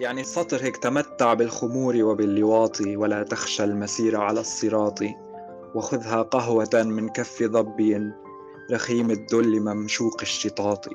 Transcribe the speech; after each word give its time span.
يعني 0.00 0.24
سطر 0.24 0.64
هيك 0.64 0.76
تمتع 0.76 1.34
بالخمور 1.34 1.96
وباللواط 1.96 2.80
ولا 2.80 3.22
تخشى 3.22 3.64
المسير 3.64 4.20
على 4.20 4.40
الصراط. 4.40 4.98
وخذها 5.74 6.22
قهوة 6.22 6.70
من 6.74 7.08
كف 7.08 7.42
ضبي 7.42 8.12
رخيم 8.72 9.10
الدل 9.10 9.60
ممشوق 9.60 10.20
الشطاط. 10.22 10.88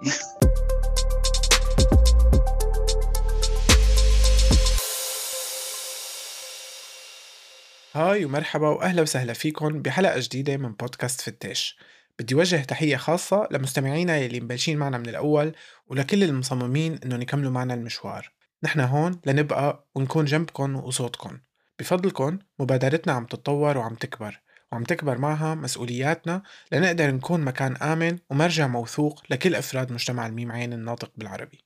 هاي 7.93 8.25
ومرحبا 8.25 8.69
وأهلا 8.69 9.01
وسهلا 9.01 9.33
فيكم 9.33 9.81
بحلقة 9.81 10.19
جديدة 10.19 10.57
من 10.57 10.71
بودكاست 10.71 11.21
فتاش. 11.21 11.77
بدي 12.19 12.35
وجه 12.35 12.63
تحية 12.63 12.97
خاصة 12.97 13.47
لمستمعينا 13.51 14.17
يلي 14.17 14.39
مبلشين 14.39 14.77
معنا 14.77 14.97
من 14.97 15.09
الأول 15.09 15.55
ولكل 15.87 16.23
المصممين 16.23 16.99
إنهم 17.05 17.21
يكملوا 17.21 17.51
معنا 17.51 17.73
المشوار. 17.73 18.42
نحن 18.63 18.79
هون 18.79 19.21
لنبقى 19.25 19.87
ونكون 19.95 20.25
جنبكم 20.25 20.75
وصوتكم 20.75 21.39
بفضلكم 21.79 22.39
مبادرتنا 22.59 23.13
عم 23.13 23.25
تتطور 23.25 23.77
وعم 23.77 23.95
تكبر 23.95 24.41
وعم 24.71 24.83
تكبر 24.83 25.17
معها 25.17 25.55
مسؤولياتنا 25.55 26.43
لنقدر 26.71 27.11
نكون 27.11 27.41
مكان 27.41 27.75
آمن 27.75 28.17
ومرجع 28.29 28.67
موثوق 28.67 29.23
لكل 29.29 29.55
أفراد 29.55 29.91
مجتمع 29.91 30.27
الميم 30.27 30.51
عين 30.51 30.73
الناطق 30.73 31.11
بالعربي. 31.15 31.63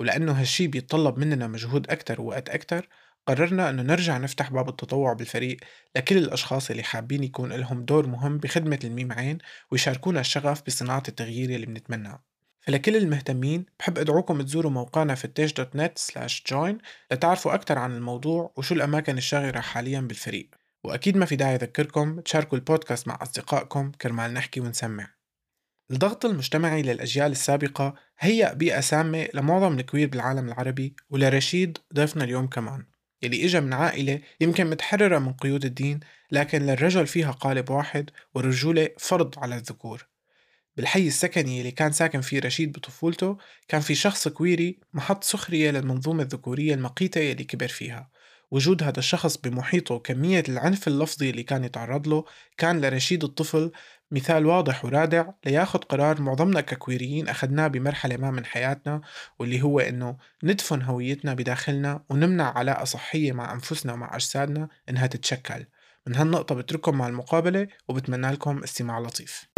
ولأنه 0.00 0.32
هالشي 0.32 0.66
بيتطلب 0.66 1.18
مننا 1.18 1.46
مجهود 1.46 1.90
أكتر 1.90 2.20
ووقت 2.20 2.48
أكتر 2.48 2.88
قررنا 3.26 3.70
أنه 3.70 3.82
نرجع 3.82 4.18
نفتح 4.18 4.50
باب 4.50 4.68
التطوع 4.68 5.12
بالفريق 5.12 5.56
لكل 5.96 6.18
الأشخاص 6.18 6.70
اللي 6.70 6.82
حابين 6.82 7.24
يكون 7.24 7.52
لهم 7.52 7.84
دور 7.84 8.06
مهم 8.06 8.38
بخدمة 8.38 8.78
الميم 8.84 9.12
عين 9.12 9.38
ويشاركونا 9.70 10.20
الشغف 10.20 10.62
بصناعة 10.66 11.02
التغيير 11.08 11.50
اللي 11.50 11.66
بنتمناه. 11.66 12.22
فلكل 12.66 12.96
المهتمين 12.96 13.66
بحب 13.78 13.98
أدعوكم 13.98 14.42
تزوروا 14.42 14.70
موقعنا 14.70 15.14
فتاش 15.14 15.52
dot 15.52 15.76
net 15.76 15.98
slash 15.98 16.44
join 16.50 16.78
لتعرفوا 17.12 17.54
أكثر 17.54 17.78
عن 17.78 17.96
الموضوع 17.96 18.52
وشو 18.56 18.74
الأماكن 18.74 19.18
الشاغرة 19.18 19.60
حاليا 19.60 20.00
بالفريق. 20.00 20.50
وأكيد 20.84 21.16
ما 21.16 21.26
في 21.26 21.36
داعي 21.36 21.54
أذكركم 21.54 22.20
تشاركوا 22.20 22.58
البودكاست 22.58 23.08
مع 23.08 23.18
أصدقائكم 23.22 23.90
كرمال 23.90 24.34
نحكي 24.34 24.60
ونسمع. 24.60 25.14
الضغط 25.90 26.24
المجتمعي 26.24 26.82
للأجيال 26.82 27.32
السابقة 27.32 27.94
هيأ 28.18 28.52
بيئة 28.52 28.80
سامة 28.80 29.28
لمعظم 29.34 29.78
ال 29.78 29.83
queer 29.83 30.08
بالعالم 30.08 30.48
العربي 30.48 30.96
ولرشيد 31.10 31.78
ضيفنا 31.94 32.24
اليوم 32.24 32.46
كمان 32.46 32.86
يلي 33.22 33.44
إجا 33.44 33.60
من 33.60 33.72
عائلة 33.72 34.20
يمكن 34.40 34.66
متحررة 34.70 35.18
من 35.18 35.32
قيود 35.32 35.64
الدين 35.64 36.00
لكن 36.32 36.62
للرجل 36.62 37.06
فيها 37.06 37.30
قالب 37.30 37.70
واحد 37.70 38.10
والرجولة 38.34 38.88
فرض 38.98 39.38
على 39.38 39.56
الذكور. 39.56 40.15
بالحي 40.76 41.06
السكني 41.06 41.58
اللي 41.58 41.70
كان 41.70 41.92
ساكن 41.92 42.20
فيه 42.20 42.40
رشيد 42.40 42.72
بطفولته 42.72 43.38
كان 43.68 43.80
في 43.80 43.94
شخص 43.94 44.28
كويري 44.28 44.78
محط 44.92 45.24
سخرية 45.24 45.70
للمنظومة 45.70 46.22
الذكورية 46.22 46.74
المقيتة 46.74 47.20
يلي 47.20 47.44
كبر 47.44 47.68
فيها. 47.68 48.10
وجود 48.50 48.82
هذا 48.82 48.98
الشخص 48.98 49.36
بمحيطه 49.36 49.94
وكمية 49.94 50.42
العنف 50.48 50.88
اللفظي 50.88 51.30
اللي 51.30 51.42
كان 51.42 51.64
يتعرض 51.64 52.08
له 52.08 52.24
كان 52.58 52.80
لرشيد 52.80 53.24
الطفل 53.24 53.72
مثال 54.10 54.46
واضح 54.46 54.84
ورادع 54.84 55.30
لياخد 55.46 55.84
قرار 55.84 56.20
معظمنا 56.20 56.60
ككويريين 56.60 57.28
أخدناه 57.28 57.66
بمرحلة 57.66 58.16
ما 58.16 58.30
من 58.30 58.44
حياتنا 58.44 59.00
واللي 59.38 59.62
هو 59.62 59.80
إنه 59.80 60.16
ندفن 60.44 60.82
هويتنا 60.82 61.34
بداخلنا 61.34 62.04
ونمنع 62.10 62.58
علاقة 62.58 62.84
صحية 62.84 63.32
مع 63.32 63.52
أنفسنا 63.52 63.92
ومع 63.92 64.16
أجسادنا 64.16 64.68
إنها 64.88 65.06
تتشكل. 65.06 65.66
من 66.06 66.16
هالنقطة 66.16 66.54
بترككم 66.54 66.98
مع 66.98 67.08
المقابلة 67.08 67.68
وبتمنى 67.88 68.30
لكم 68.30 68.62
استماع 68.62 68.98
لطيف. 68.98 69.55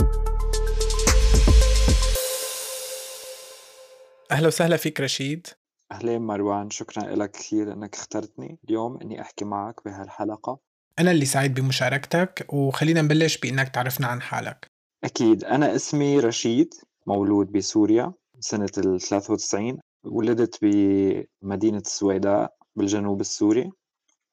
أهلا 4.31 4.47
وسهلا 4.47 4.77
فيك 4.77 5.01
رشيد. 5.01 5.47
أهلين 5.93 6.23
مروان 6.23 6.71
شكرا 6.71 7.03
لك 7.17 7.31
كثير 7.31 7.73
أنك 7.73 7.95
اخترتني 7.95 8.59
اليوم 8.65 8.99
أني 9.01 9.21
أحكي 9.21 9.45
معك 9.45 9.85
بهالحلقة. 9.85 10.59
أنا 10.99 11.11
اللي 11.11 11.25
سعيد 11.25 11.55
بمشاركتك 11.55 12.47
وخلينا 12.53 13.03
نبلش 13.03 13.39
بإنك 13.39 13.69
تعرفنا 13.69 14.07
عن 14.07 14.21
حالك. 14.21 14.71
أكيد. 15.05 15.45
أنا 15.45 15.75
اسمي 15.75 16.21
رشيد 16.21 16.75
مولود 17.07 17.53
بسوريا 17.53 18.13
سنة 18.41 18.71
ال 18.79 19.01
93 19.01 19.79
ولدت 20.05 20.59
بمدينة 20.63 21.79
السويداء 21.79 22.55
بالجنوب 22.77 23.21
السوري. 23.21 23.71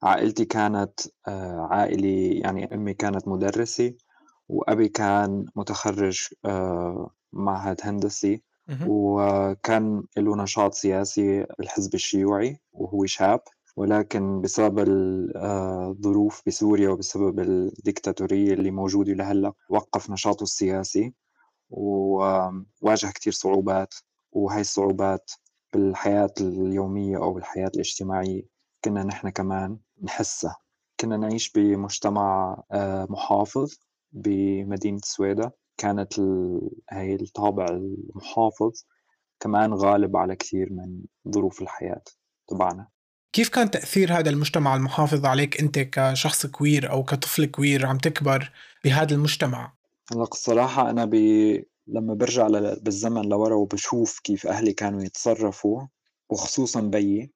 عائلتي 0.03 0.45
كانت 0.45 0.99
آه، 1.27 1.67
عائلة 1.71 2.39
يعني 2.43 2.73
أمي 2.73 2.93
كانت 2.93 3.27
مدرسة 3.27 3.93
وأبي 4.49 4.87
كان 4.87 5.45
متخرج 5.55 6.27
آه، 6.45 7.09
معهد 7.33 7.77
هندسي. 7.83 8.41
وكان 8.87 10.03
له 10.17 10.35
نشاط 10.35 10.73
سياسي 10.73 11.45
بالحزب 11.59 11.93
الشيوعي 11.95 12.59
وهو 12.73 13.05
شاب 13.05 13.41
ولكن 13.75 14.41
بسبب 14.41 14.79
الظروف 14.87 16.37
آه، 16.39 16.43
بسوريا 16.47 16.89
وبسبب 16.89 17.39
الديكتاتورية 17.39 18.53
اللي 18.53 18.71
موجودة 18.71 19.13
لهلا 19.13 19.53
وقف 19.69 20.09
نشاطه 20.09 20.43
السياسي 20.43 21.13
وواجه 21.69 23.11
كتير 23.15 23.33
صعوبات. 23.33 23.93
وهي 24.31 24.61
الصعوبات 24.61 25.31
بالحياة 25.73 26.33
اليومية 26.41 27.17
أو 27.17 27.33
بالحياة 27.33 27.71
الاجتماعية 27.75 28.43
كنا 28.85 29.03
نحن 29.03 29.29
كمان 29.29 29.79
نحسها. 30.03 30.57
كنا 30.99 31.17
نعيش 31.17 31.51
بمجتمع 31.51 32.57
آه، 32.71 33.07
محافظ 33.09 33.75
بمدينة 34.11 34.99
سويدا. 35.03 35.51
كانت 35.77 36.19
هاي 36.91 37.15
الطابع 37.15 37.65
المحافظ 37.65 38.83
كمان 39.39 39.73
غالب 39.73 40.17
على 40.17 40.35
كثير 40.35 40.67
من 40.71 41.01
ظروف 41.33 41.61
الحياة 41.61 42.03
تبعنا. 42.47 42.87
كيف 43.33 43.49
كان 43.49 43.71
تأثير 43.71 44.13
هذا 44.13 44.29
المجتمع 44.29 44.75
المحافظ 44.75 45.25
عليك 45.25 45.61
أنت 45.61 45.79
كشخص 45.79 46.45
queer 46.45 46.91
أو 46.91 47.03
كطفل 47.03 47.45
queer 47.45 47.85
عم 47.85 47.97
تكبر 47.97 48.51
بهذا 48.83 49.15
المجتمع؟ 49.15 49.73
هلأ 50.11 50.23
الصراحة 50.23 50.89
أنا 50.89 51.05
ب... 51.05 51.15
لما 51.87 52.13
برجع 52.13 52.47
ل... 52.47 52.79
بالزمن 52.81 53.21
لورا 53.21 53.55
وبشوف 53.55 54.19
كيف 54.19 54.47
أهلي 54.47 54.73
كانوا 54.73 55.03
يتصرفوا 55.03 55.81
وخصوصا 56.29 56.81
بيي 56.81 57.31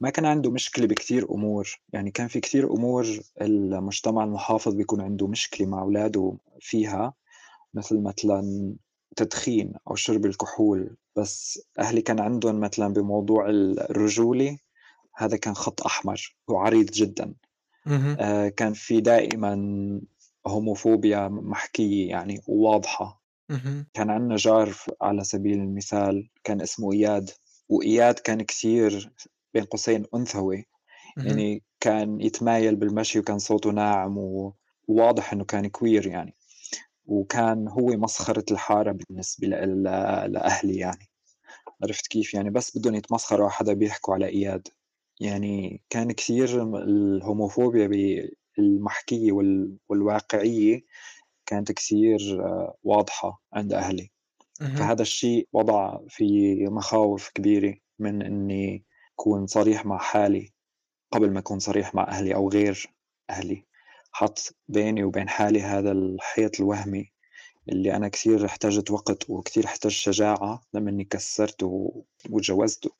ما 0.00 0.10
كان 0.10 0.24
عنده 0.24 0.50
مشكلة 0.50 0.86
بكثير 0.86 1.30
أمور. 1.30 1.80
يعني 1.92 2.10
كان 2.10 2.28
في 2.28 2.40
كثير 2.40 2.72
أمور 2.72 3.06
المجتمع 3.40 4.24
المحافظ 4.24 4.74
بيكون 4.74 5.00
عنده 5.00 5.26
مشكلة 5.26 5.66
مع 5.66 5.82
أولاده 5.82 6.36
فيها. 6.60 7.14
مثل 7.74 8.00
مثلا 8.00 8.74
تدخين 9.16 9.72
أو 9.90 9.94
شرب 9.94 10.26
الكحول 10.26 10.96
بس 11.16 11.62
أهلي 11.78 12.02
كان 12.02 12.20
عندهم 12.20 12.60
مثلا 12.60 12.92
بموضوع 12.92 13.46
الرجولة 13.50 14.58
هذا 15.16 15.36
كان 15.36 15.54
خط 15.54 15.82
أحمر 15.82 16.36
وعريض 16.48 16.86
جدا. 16.86 17.34
آه 18.20 18.48
كان 18.48 18.72
في 18.72 19.00
دائما 19.00 19.54
هوموفوبيا 20.46 21.28
محكية 21.28 22.08
يعني 22.10 22.40
وواضحة 22.48 23.22
كان 23.94 24.10
عندنا 24.10 24.36
جار 24.36 24.74
على 25.02 25.24
سبيل 25.24 25.58
المثال 25.58 26.28
كان 26.44 26.60
اسمه 26.60 26.92
إياد 26.92 27.30
وإياد 27.68 28.14
كان 28.14 28.42
كثير 28.42 29.10
بين 29.54 29.64
قوسين 29.64 30.04
أنثوي. 30.14 30.66
يعني 31.26 31.62
كان 31.80 32.20
يتمايل 32.20 32.76
بالمشي 32.76 33.18
وكان 33.18 33.38
صوته 33.38 33.70
ناعم 33.70 34.18
وواضح 34.88 35.32
إنه 35.32 35.44
كان 35.44 35.66
كوير 35.66 36.06
يعني. 36.06 36.34
وكان 37.10 37.68
هو 37.68 37.86
مسخرة 37.86 38.44
الحارة 38.50 38.92
بالنسبة 38.92 39.48
لأهلي 40.28 40.76
يعني. 40.76 41.08
عرفت 41.84 42.06
كيف 42.06 42.34
يعني؟ 42.34 42.50
بس 42.50 42.78
بدهم 42.78 42.94
يتمسخروا 42.94 43.48
حدا 43.48 43.72
بيحكوا 43.72 44.14
على 44.14 44.26
إياد. 44.26 44.68
يعني 45.20 45.82
كان 45.90 46.12
كثير 46.12 46.62
الهوموفوبيا 46.84 47.90
بالمحكية 48.58 49.32
والواقعية 49.88 50.80
كانت 51.46 51.72
كثير 51.72 52.18
واضحة 52.82 53.42
عند 53.52 53.72
أهلي. 53.72 54.10
فهذا 54.74 55.02
الشيء 55.02 55.48
وضع 55.52 55.98
في 56.08 56.56
مخاوف 56.66 57.30
كبيرة 57.34 57.76
من 57.98 58.22
إني 58.22 58.84
أكون 59.14 59.46
صريح 59.46 59.86
مع 59.86 59.98
حالي 59.98 60.52
قبل 61.12 61.32
ما 61.32 61.38
أكون 61.38 61.58
صريح 61.58 61.94
مع 61.94 62.08
أهلي 62.08 62.34
أو 62.34 62.48
غير 62.50 62.94
أهلي. 63.30 63.66
حط 64.12 64.56
بيني 64.68 65.04
وبين 65.04 65.28
حالي 65.28 65.62
هذا 65.62 65.92
الحيط 65.92 66.60
الوهمي 66.60 67.12
اللي 67.68 67.96
أنا 67.96 68.08
كثير 68.08 68.46
احتاجت 68.46 68.90
وقت 68.90 69.30
وكثير 69.30 69.64
احتاج 69.64 69.92
شجاعة 69.92 70.62
لما 70.74 70.90
إني 70.90 71.04
كسرته 71.04 72.04
وتجوزته 72.30 72.90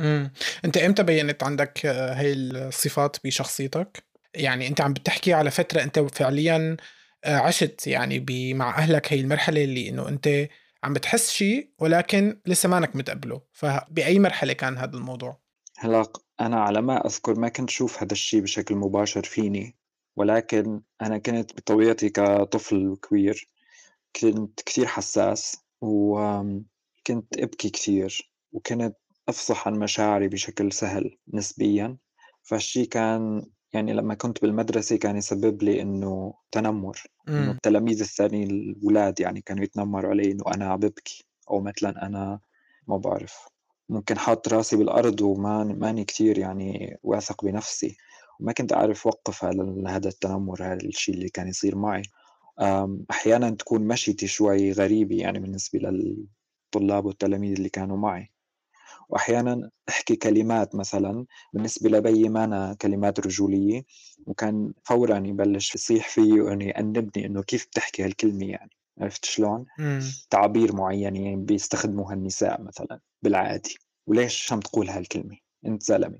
امم 0.00 0.32
أنت 0.64 0.76
إمتى 0.76 1.02
بينت 1.02 1.42
عندك 1.42 1.86
هاي 1.86 2.32
الصفات 2.32 3.16
بشخصيتك؟ 3.24 4.04
يعني 4.34 4.68
أنت 4.68 4.80
عم 4.80 4.92
بتحكي 4.92 5.32
على 5.32 5.50
فترة 5.50 5.82
أنت 5.82 5.98
فعليا 5.98 6.76
آه، 7.24 7.36
عشت 7.36 7.86
يعني 7.86 8.54
مع 8.54 8.78
أهلك 8.78 9.12
هي 9.12 9.20
المرحلة 9.20 9.64
اللي 9.64 9.88
إنه 9.88 10.08
أنت 10.08 10.48
عم 10.84 10.92
بتحس 10.92 11.30
شيء 11.30 11.70
ولكن 11.78 12.40
لسه 12.46 12.68
مانك 12.68 12.96
متقبله 12.96 13.42
فبأي 13.52 14.18
مرحلة 14.18 14.52
كان 14.52 14.78
هذا 14.78 14.96
الموضوع؟ 14.96 15.42
هلأ 15.78 16.12
أنا 16.40 16.60
على 16.60 16.82
ما 16.82 17.06
أذكر 17.06 17.34
ما 17.34 17.48
كنت 17.48 17.70
شوف 17.70 18.02
هذا 18.02 18.12
الشيء 18.12 18.40
بشكل 18.40 18.74
مباشر 18.74 19.22
فيني 19.22 19.76
ولكن 20.16 20.82
أنا 21.02 21.18
كنت 21.18 21.52
بطبيعتي 21.56 22.08
كطفل 22.10 22.96
كبير 23.02 23.48
كنت 24.22 24.62
كثير 24.62 24.86
حساس 24.86 25.56
وكنت 25.80 27.38
أبكي 27.38 27.70
كثير 27.70 28.32
وكنت 28.52 28.96
أفصح 29.28 29.68
عن 29.68 29.78
مشاعري 29.78 30.28
بشكل 30.28 30.72
سهل 30.72 31.18
نسبيًا، 31.34 31.98
فهالشي 32.42 32.86
كان 32.86 33.46
يعني 33.74 33.92
لمّا 33.92 34.14
كنت 34.14 34.42
بالمدرسة 34.42 34.96
كان 34.96 35.16
يسبب 35.16 35.62
لي 35.62 35.82
إنه 35.82 36.34
تنمُّر، 36.52 37.02
إنه. 37.28 37.50
التلاميذ 37.52 38.00
الثانيين 38.00 38.50
الولاد 38.50 39.20
يعني 39.20 39.40
كانوا 39.40 39.64
يتنمّروا 39.64 40.10
علي 40.10 40.32
إنه 40.32 40.44
أنا 40.54 40.66
عم 40.72 40.80
بابكي، 40.80 41.24
أو 41.50 41.60
مثلًا 41.60 42.06
أنا 42.06 42.40
ما 42.88 42.96
بعرف. 42.96 43.48
ممكن 43.88 44.18
حاط 44.18 44.48
راسي 44.54 44.76
بالأرض 44.76 45.20
وما 45.20 45.64
ماني 45.64 46.04
كتير 46.04 46.38
يعني 46.38 46.96
واثق 47.02 47.44
بنفسي، 47.44 47.96
وما 48.42 48.52
كنت 48.52 48.72
أعرف 48.72 49.06
وقّف 49.06 49.44
هذا 49.44 50.08
التنمُّر 50.08 50.64
هذا 50.64 50.84
الشي 50.86 51.12
اللي 51.12 51.28
كان 51.28 51.48
يصير 51.48 51.76
معي، 51.76 52.02
أحيانًا 53.10 53.50
تكون 53.50 53.82
مشيتي 53.88 54.26
شوي 54.26 54.72
غريبة 54.72 55.16
يعني 55.16 55.38
بالنسبة 55.40 55.78
للطلاب 55.78 57.04
والتلاميذ 57.06 57.52
اللي 57.56 57.68
كانوا 57.68 57.96
معي. 57.96 58.30
وأحيانًا 59.08 59.70
أحكي 59.88 60.16
كلمات 60.16 60.74
مثلًا 60.74 61.26
بالنسبة 61.52 61.90
لبيي 61.90 62.28
مانا 62.28 62.76
كلمات 62.82 63.20
رجولية، 63.20 63.84
وكان 64.26 64.74
فورًا 64.84 65.18
يبلش 65.26 65.74
يصيح 65.74 66.08
فيي 66.08 66.40
وإنه 66.40 66.64
يأنبني 66.64 67.26
إنه 67.26 67.42
كيف 67.42 67.66
بتحكي 67.66 68.04
هالكلمة 68.04 68.46
يعني، 68.46 68.70
عرفت 69.00 69.24
شلون؟ 69.24 69.66
تعابير 70.30 70.76
معيّنة 70.76 71.24
يعني 71.24 71.36
بيستخدموها 71.44 72.14
النساء 72.14 72.62
مثلًا 72.62 73.00
بالعادي، 73.22 73.78
وليش 74.06 74.52
عم 74.52 74.60
تقول 74.60 74.88
هالكلمة؟ 74.90 75.36
أنت 75.66 75.82
زلمة، 75.82 76.18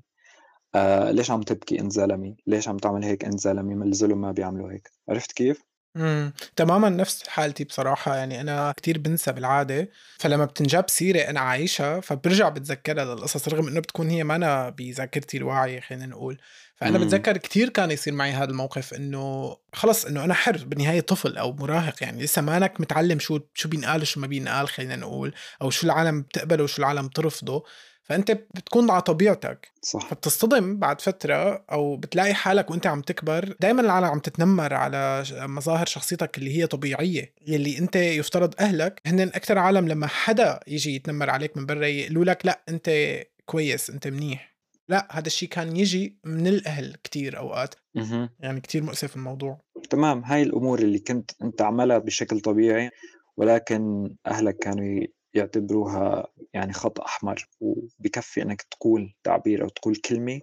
آآ 0.75 1.11
ليش 1.11 1.31
عم 1.31 1.41
تبكي 1.41 1.79
أنت 1.79 1.91
زلمة، 1.91 2.35
ليش 2.47 2.67
عم 2.67 2.77
تعمل 2.77 3.03
هيك 3.03 3.25
أنت 3.25 3.39
زلمة، 3.39 3.75
ما 3.75 3.85
الزلم 3.85 4.21
ما 4.21 4.31
بيعملوا 4.31 4.71
هيك، 4.71 4.89
عرفت 5.09 5.31
كيف؟ 5.31 5.63
إمم، 5.97 6.33
تمامًا 6.55 6.89
نفس 6.89 7.27
حالتي 7.29 7.63
بصراحة، 7.63 8.15
يعني 8.15 8.41
أنا 8.41 8.71
كتير 8.77 8.97
بانسى 8.99 9.31
بالعادة، 9.31 9.89
فلمّا 10.19 10.45
بتنجاب 10.45 10.89
سيرة 10.89 11.19
أنا 11.29 11.39
عايشها، 11.39 11.99
فبارجع 11.99 12.49
باتذكّرها 12.49 13.05
للقصص 13.15 13.47
رغم 13.47 13.67
إنه 13.67 13.79
بتكون 13.79 14.09
هي 14.09 14.23
مانا 14.23 14.69
بذاكرتي 14.69 15.37
الواعية 15.37 15.79
خلّينا 15.79 16.05
نقول، 16.05 16.37
فأنا 16.75 16.97
إمم، 16.97 16.97
باتذكّر 16.97 17.37
كتير 17.37 17.69
كان 17.69 17.91
يصير 17.91 18.13
معي 18.13 18.31
هذا 18.31 18.49
الموقف 18.51 18.93
إنه 18.93 19.55
خلص 19.73 20.05
إنه 20.05 20.23
أنا 20.23 20.33
حر 20.33 20.57
بالنهاية 20.65 21.01
طفل 21.01 21.37
أو 21.37 21.53
مراهق. 21.53 22.03
يعني 22.03 22.23
لسه 22.23 22.41
مانك 22.41 22.81
متعلّم 22.81 23.19
شو 23.19 23.39
شو 23.53 23.69
بينقال 23.69 24.01
وشو 24.01 24.19
ما 24.19 24.27
بينقال 24.27 24.67
خلّينا 24.67 24.95
نقول، 24.95 25.33
أو 25.61 25.69
شو 25.69 25.85
العالم 25.87 26.21
بتقبله 26.21 26.63
وشو 26.63 26.81
العالم 26.81 27.07
بترفضه، 27.07 27.63
فأنت 28.03 28.31
بتكون 28.31 28.91
على 28.91 29.01
طبيعتك. 29.01 29.71
صح، 29.81 30.07
فبتصطدم 30.07 30.79
بعد 30.79 31.01
فترة 31.01 31.65
أو 31.71 31.95
بتلاقي 31.97 32.33
حالك 32.33 32.71
وأنت 32.71 32.87
عم 32.87 33.01
تكبر 33.01 33.55
دايمًا 33.59 33.81
العالم 33.81 34.05
عم 34.05 34.19
تتنمر 34.19 34.73
على 34.73 35.23
مظاهر 35.31 35.85
شخصيتك 35.85 36.37
اللي 36.37 36.57
هي 36.57 36.67
طبيعية، 36.67 37.33
يلّي 37.47 37.77
أنت 37.77 37.95
يفترض 37.95 38.53
أهلك 38.59 39.01
هنّن 39.05 39.31
أكتر 39.33 39.57
عالم 39.57 39.87
لمّا 39.87 40.07
حدا 40.07 40.59
ييجي 40.67 40.95
يتنمر 40.95 41.29
عليك 41.29 41.57
من 41.57 41.65
برّا 41.65 41.85
يقولوا 41.87 42.25
لك 42.25 42.45
لأ 42.45 42.63
أنت 42.69 43.19
كويس، 43.45 43.89
أنت 43.89 44.07
منيح، 44.07 44.57
لأ 44.89 45.07
هذا 45.11 45.27
الشي 45.27 45.47
كان 45.47 45.77
ييجي 45.77 46.19
من 46.23 46.47
الأهل 46.47 46.95
كتير 47.03 47.37
أوقات، 47.37 47.75
اهم. 47.97 48.29
يعني 48.39 48.61
كتير 48.61 48.83
مؤسف 48.83 49.15
الموضوع. 49.15 49.59
تمام، 49.89 50.23
هاي 50.23 50.43
الأمور 50.43 50.79
اللي 50.79 50.99
كنت 50.99 51.31
أنت 51.41 51.59
تعملها 51.59 51.97
بشكل 51.97 52.39
طبيعي، 52.39 52.89
ولكن 53.37 54.09
أهلك 54.27 54.57
كانوا 54.57 55.05
يعتبروها 55.33 56.27
يعني 56.53 56.73
خط 56.73 56.99
أحمر، 57.01 57.47
وبكفّي 57.61 58.41
إنك 58.41 58.61
تقول 58.61 59.13
تعبير 59.23 59.63
أو 59.63 59.69
تقول 59.69 59.95
كلمة 59.95 60.41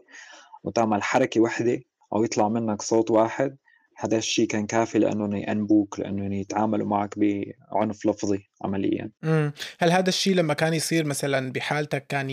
وتعمل 0.65 1.03
حركة 1.03 1.41
وحدة 1.41 1.81
أو 2.13 2.25
يطلع 2.25 2.49
منّك 2.49 2.83
صوت 2.83 3.11
واحد، 3.11 3.57
هذا 3.97 4.17
الشي 4.17 4.47
كان 4.47 4.67
كافي 4.67 4.99
لإنّهم 4.99 5.37
يأنبوك، 5.37 6.01
لإنّهم 6.01 6.33
يتعاملوا 6.33 6.87
معك 6.87 7.15
بعنف 7.19 8.07
لفظي 8.07 8.49
عمليًا. 8.65 9.11
إمم، 9.25 9.53
هل 9.79 9.91
هذا 9.91 10.09
الشي 10.09 10.35
لمّا 10.35 10.55
كان 10.55 10.75
يصير 10.75 11.05
مثلًا 11.05 11.53
بحالتك 11.53 12.07
كان 12.07 12.31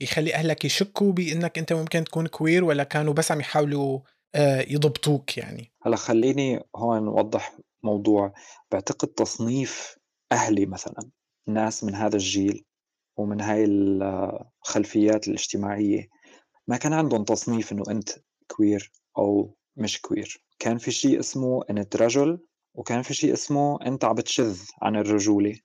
يخلّي 0.00 0.34
أهلك 0.34 0.64
يشكّوا 0.64 1.12
بإنك 1.12 1.58
أنت 1.58 1.72
ممكن 1.72 2.04
تكون 2.04 2.26
queer 2.28 2.62
والّا 2.62 2.84
كانوا 2.84 3.12
بس 3.14 3.32
عم 3.32 3.40
يحاولوا 3.40 4.00
آآ 4.34 4.64
يضبطوك 4.68 5.38
يعني؟ 5.38 5.72
هلأ 5.82 5.96
خلّيني 5.96 6.60
هون 6.76 7.08
أوضّح 7.08 7.58
موضوع، 7.82 8.32
باعتقد 8.70 9.08
تصنيف 9.08 9.98
أهلي 10.32 10.66
مثلًا، 10.66 11.10
ناس 11.48 11.84
من 11.84 11.94
هذا 11.94 12.16
الجيل 12.16 12.64
ومن 13.16 13.40
هاي 13.40 13.64
ال 13.64 14.02
الخلفيات 14.62 15.28
الاجتماعية 15.28 16.08
ما 16.68 16.76
كان 16.76 16.92
عندهم 16.92 17.24
تصنيف 17.24 17.72
إنه 17.72 17.82
أنت 17.90 18.10
queer 18.52 18.88
أو 19.18 19.56
مش 19.76 19.98
queer، 20.06 20.38
كان 20.58 20.78
في 20.78 20.90
شيء 20.90 21.20
اسمه 21.20 21.64
أنت 21.70 21.96
رجل، 21.96 22.38
وكان 22.74 23.02
في 23.02 23.14
شيء 23.14 23.32
اسمه 23.32 23.78
أنت 23.86 24.04
عم 24.04 24.14
بتشذ 24.14 24.60
عن 24.82 24.96
الرجولة، 24.96 25.58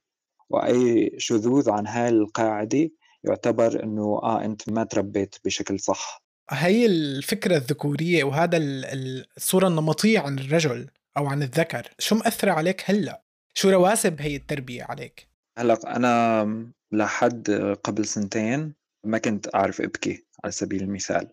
وأي 0.50 1.12
شذوذ 1.18 1.70
عن 1.70 1.88
هاي 1.88 2.10
القاعدة 2.10 2.90
يُعتبر 3.24 3.84
إنه 3.84 4.20
آه 4.24 4.46
أنت 4.46 4.70
ما 4.70 4.84
تربيت 4.84 5.36
بشكل 5.46 5.80
صح. 5.80 6.24
هي 6.50 6.86
الفكرة 6.86 7.58
الذكورية 7.58 8.24
وهذا 8.24 8.58
ال 8.58 8.86
ال 8.86 9.26
الصورة 9.38 9.68
النمطية 9.68 10.20
عن 10.20 10.40
الرجل 10.40 10.90
أو 11.18 11.28
عن 11.28 11.44
الذكر، 11.44 11.90
شو 12.00 12.16
مأثرة 12.16 12.52
عليك 12.52 12.82
هلأ؟ 12.86 13.24
شو 13.54 13.70
رواسب 13.70 14.22
هي 14.22 14.36
التربية 14.36 14.84
عليك؟ 14.84 15.33
هلأ 15.58 15.96
أنا 15.96 16.72
لحد 16.92 17.52
قبل 17.84 18.06
سنتين 18.06 18.74
ما 19.04 19.18
كنت 19.18 19.56
أعرف 19.56 19.82
أبكي 19.82 20.26
على 20.44 20.52
سبيل 20.52 20.84
المثال، 20.84 21.28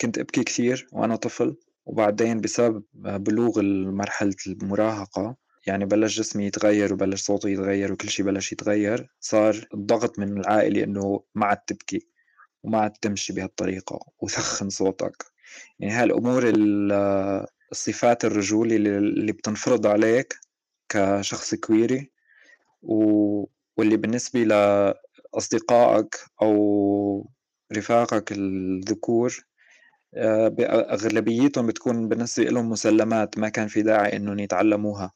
كنت 0.00 0.18
أبكي 0.18 0.44
كثير 0.44 0.88
وأنا 0.92 1.16
طفل، 1.16 1.56
وبعدين 1.86 2.40
بسبب 2.40 2.82
بلوغ 2.94 3.60
ال 3.60 3.94
مرحلة 3.94 4.34
المراهقة 4.46 5.36
يعني 5.66 5.84
بلش 5.84 6.18
جسمي 6.18 6.46
يتغير 6.46 6.92
وبلش 6.94 7.22
صوتي 7.22 7.52
يتغير 7.52 7.92
وكل 7.92 8.08
شي 8.08 8.22
بلش 8.22 8.52
يتغير، 8.52 9.08
صار 9.20 9.68
الضغط 9.74 10.18
من 10.18 10.38
العائلة 10.40 10.84
إنه 10.84 11.22
ما 11.34 11.46
عاد 11.46 11.56
تبكي 11.58 12.06
وما 12.62 12.80
عاد 12.80 12.92
تمشي 12.92 13.32
بهالطريقة 13.32 14.00
وثخّن 14.20 14.68
صوتك، 14.70 15.24
يعني 15.80 16.04
ال 16.14 16.92
الصفات 17.72 18.24
الرجولة 18.24 18.76
ال 18.76 18.86
اللي 18.88 19.32
بتنفرض 19.32 19.86
عليك 19.86 20.34
كشخص 20.88 21.54
كويري 21.54 22.10
و 22.82 23.44
واللي 23.76 23.96
بالنسبة 23.96 24.40
لأصدقائك 24.44 26.16
أو 26.42 27.30
رفاقك 27.76 28.32
الذكور 28.32 29.46
ب 30.48 30.60
أغلبيتهم 30.60 31.66
بتكون 31.66 32.08
بالنسبة 32.08 32.44
إلهم 32.48 32.70
مسلمات 32.70 33.38
ما 33.38 33.48
كان 33.48 33.68
في 33.68 33.82
داعي 33.82 34.16
إنهم 34.16 34.38
يتعلموها، 34.38 35.12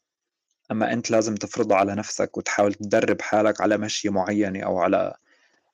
أمّا 0.73 0.93
أنت 0.93 1.11
لازم 1.11 1.35
تفرضها 1.35 1.77
على 1.79 1.95
نفسك 1.95 2.37
وتحاول 2.39 2.75
تدرّب 2.75 3.23
حالك 3.23 3.61
على 3.61 3.79
مشية 3.79 4.11
معيّنة 4.11 4.61
أو 4.65 4.79
على 4.79 5.15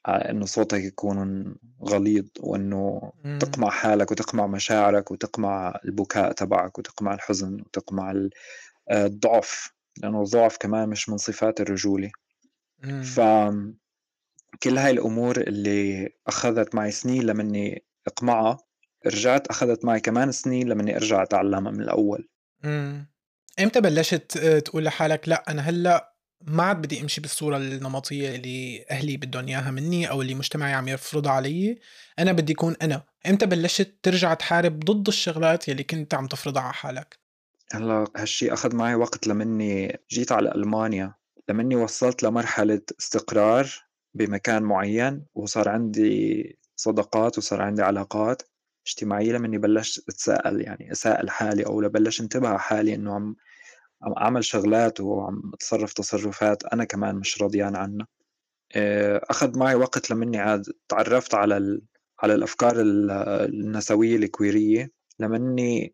على 0.06 0.30
إنه 0.30 0.46
صوتك 0.46 0.80
يكون 0.84 1.56
غليظ 1.84 2.26
وإنه 2.40 3.12
تقمع 3.40 3.70
حالك 3.70 4.10
وتقمع 4.12 4.46
مشاعرك 4.46 5.10
وتقمع 5.10 5.80
البكاء 5.84 6.32
تبعك 6.32 6.78
وتقمع 6.78 7.14
الحزن 7.14 7.60
وتقمع 7.60 8.12
آآ 8.90 9.06
الضعف، 9.06 9.70
لأنه 10.02 10.22
الضعف 10.22 10.56
كمان 10.58 10.88
مش 10.88 11.08
من 11.08 11.16
صفات 11.18 11.60
الرجولة. 11.60 12.10
إمم، 12.84 13.02
فكل 13.14 14.78
هاي 14.78 14.90
الأمور 14.90 15.40
اللي 15.40 16.08
أخذت 16.26 16.74
معي 16.74 16.90
سنين 16.90 17.22
لمنّي 17.22 17.84
أقمعها، 18.06 18.58
رجعت 19.06 19.46
أخذت 19.46 19.84
معي 19.84 20.00
كمان 20.00 20.32
سنين 20.32 20.68
لمنّي 20.68 20.96
أرجع 20.96 21.22
أتعلّمها 21.22 21.72
من 21.72 21.80
الأول. 21.80 22.28
إمم. 22.64 23.06
إمتى 23.60 23.80
بلشت 23.80 24.36
آآ 24.36 24.58
تقول 24.60 24.84
لحالك 24.84 25.28
لأ 25.28 25.50
أنا 25.50 25.62
هلأ 25.62 26.14
ما 26.46 26.62
عاد 26.62 26.76
بدي 26.82 27.00
أمشي 27.00 27.20
بالصورة 27.20 27.56
النمطية 27.56 28.36
اللي 28.36 28.84
أهلي 28.90 29.16
بدّن 29.16 29.44
إياها 29.44 29.70
منّي 29.70 30.10
أو 30.10 30.22
اللي 30.22 30.34
مجتمعي 30.34 30.72
عم 30.74 30.88
يفرضها 30.88 31.32
عليّ، 31.32 31.78
أنا 32.18 32.32
بدي 32.32 32.52
أكون 32.52 32.76
أنا، 32.82 33.04
إمتى 33.26 33.46
بلشت 33.46 33.94
ترجع 34.02 34.34
تحارب 34.34 34.80
ضد 34.80 35.08
الشغلات 35.08 35.68
يلّي 35.68 35.82
كنت 35.84 36.14
عم 36.14 36.26
تفرضها 36.26 36.62
على 36.62 36.72
حالك؟ 36.74 37.18
هلّأ 37.72 38.04
هالشي 38.16 38.52
أخد 38.52 38.74
معي 38.74 38.94
وقت 38.94 39.26
لمنّي 39.26 39.98
جيت 40.10 40.32
على 40.32 40.52
ألمانيا، 41.50 41.64
لمنّي 41.64 41.76
وصلت 41.84 42.22
لمرحلة 42.22 42.80
استقرار 43.00 43.70
بمكان 44.14 44.62
معيّن 44.62 45.24
وصار 45.34 45.68
عندي 45.68 46.58
صداقات 46.76 47.38
وصار 47.38 47.62
عندي 47.62 47.82
علاقات 47.82 48.42
اجتماعية، 48.86 49.32
لمنّي 49.32 49.58
بلشت 49.58 50.08
أتساءل 50.08 50.60
يعني 50.60 50.92
أسائل 50.92 51.30
حالي 51.30 51.66
أو 51.66 51.80
لبلش 51.80 52.20
انتبه 52.20 52.48
على 52.48 52.58
حالي 52.58 52.94
إنه 52.94 53.14
عم 53.14 53.36
عم 54.02 54.12
أعمل 54.12 54.44
شغلات 54.44 55.00
وعم 55.00 55.42
أتصرّف 55.54 55.92
تصرُّفات 55.92 56.64
أنا 56.64 56.84
كمان 56.84 57.16
مش 57.16 57.42
راضيان 57.42 57.76
عنّا. 57.76 58.06
آآ 58.76 59.20
أخَد 59.30 59.58
معي 59.58 59.74
وقت 59.74 60.10
لمنّي 60.12 60.38
عاد 60.38 60.64
اتعرّفت 60.86 61.34
على 61.34 61.56
ال 61.56 61.82
على 62.22 62.34
الأفكار 62.34 62.80
ال 62.80 63.10
النسوية 63.50 64.16
الكويرية، 64.16 64.90
لمنّي 65.20 65.84
آآ 65.86 65.90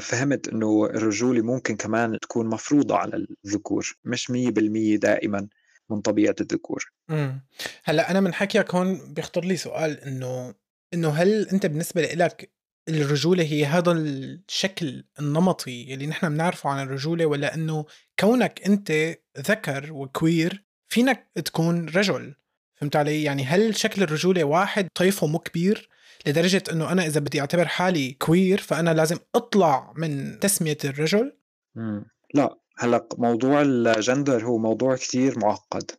فهمت 0.00 0.48
إنه 0.48 0.86
الرجولة 0.86 1.42
ممكن 1.42 1.76
كمان 1.76 2.18
تكون 2.18 2.46
مفروضة 2.46 2.96
على 2.96 3.26
الذكور، 3.44 3.96
مش 4.04 4.30
100% 4.30 4.96
دائمًا 4.96 5.48
من 5.90 6.00
طبيعة 6.00 6.34
الذكور. 6.40 6.92
إمم. 7.10 7.40
هلأ 7.84 8.10
أنا 8.10 8.20
من 8.20 8.34
حكيك 8.34 8.74
هون 8.74 9.14
بيخطر 9.14 9.44
لي 9.44 9.56
سؤال 9.56 10.00
إنه 10.00 10.54
إنه 10.94 11.08
هل 11.08 11.48
أنت 11.48 11.66
بالنسبة 11.66 12.02
لإلك 12.02 12.52
الرجولة 12.88 13.44
هي 13.44 13.64
هذا 13.64 13.92
الشكل 13.92 15.04
النمطي 15.20 15.94
اللي 15.94 16.06
نحن 16.06 16.28
بنعرفه 16.28 16.70
عن 16.70 16.86
الرجولة 16.86 17.26
والّا 17.26 17.54
إنه 17.54 17.84
كونك 18.20 18.62
أنت 18.66 19.16
ذكر 19.38 20.06
وqueer 20.06 20.56
فينك 20.88 21.30
تكون 21.44 21.88
رجل، 21.88 22.34
فهمت 22.76 22.96
علي؟ 22.96 23.22
يعني 23.22 23.44
هل 23.44 23.76
شكل 23.76 24.02
الرجولة 24.02 24.44
واحد 24.44 24.88
طيفه 24.94 25.26
مو 25.26 25.38
كبير 25.38 25.88
لدرجة 26.26 26.62
إنه 26.72 26.92
أنا 26.92 27.06
إذا 27.06 27.20
بدي 27.20 27.40
أعتبر 27.40 27.66
حالي 27.66 28.12
كوير 28.12 28.58
فأنا 28.58 28.90
لازم 28.94 29.16
أطلع 29.34 29.92
من 29.96 30.38
تسمية 30.40 30.78
الرجل؟ 30.84 31.38
مم. 31.74 32.04
لا 32.34 32.58
هلأ 32.78 33.08
موضوع 33.18 33.62
الجندر 33.62 34.44
هو 34.44 34.58
موضوع 34.58 34.96
كثير 34.96 35.38
معقد 35.38 35.90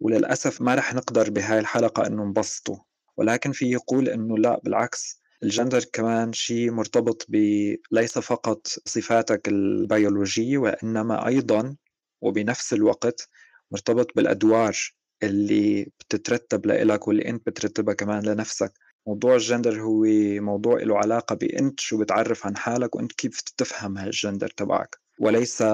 وللأسف 0.00 0.60
ما 0.60 0.74
رح 0.74 0.94
نقدر 0.94 1.30
بهاي 1.30 1.58
الحلقة 1.58 2.06
إنه 2.06 2.24
نبسطه 2.24 2.84
ولكن 3.16 3.52
في 3.52 3.70
يقول 3.70 4.08
إنه 4.08 4.38
لا 4.38 4.60
بالعكس 4.64 5.20
الجندر 5.42 5.84
كمان 5.92 6.32
شيء 6.32 6.70
مرتبط 6.70 7.26
ليس 7.90 8.18
فقط 8.18 8.66
صفاتك 8.66 9.48
البيولوجية 9.48 10.58
وإنما 10.58 11.26
أيضا 11.26 11.76
وبنفس 12.20 12.72
الوقت 12.72 13.28
مرتبط 13.70 14.06
بالأدوار 14.16 14.76
اللي 15.22 15.84
بتترتب 15.84 16.66
لإلك 16.66 17.08
واللي 17.08 17.28
أنت 17.28 17.46
بترتبها 17.46 17.94
كمان 17.94 18.22
لنفسك 18.22 18.72
موضوع 19.06 19.34
الجندر 19.34 19.80
هو 19.80 20.04
موضوع 20.40 20.82
له 20.82 20.98
علاقة 20.98 21.34
بأنت 21.34 21.80
شو 21.80 21.98
بتعرف 21.98 22.46
عن 22.46 22.56
حالك 22.56 22.96
وأنت 22.96 23.12
كيف 23.12 23.40
تفهم 23.40 23.98
هالجندر 23.98 24.48
تبعك. 24.48 24.98
وليس 25.18 25.64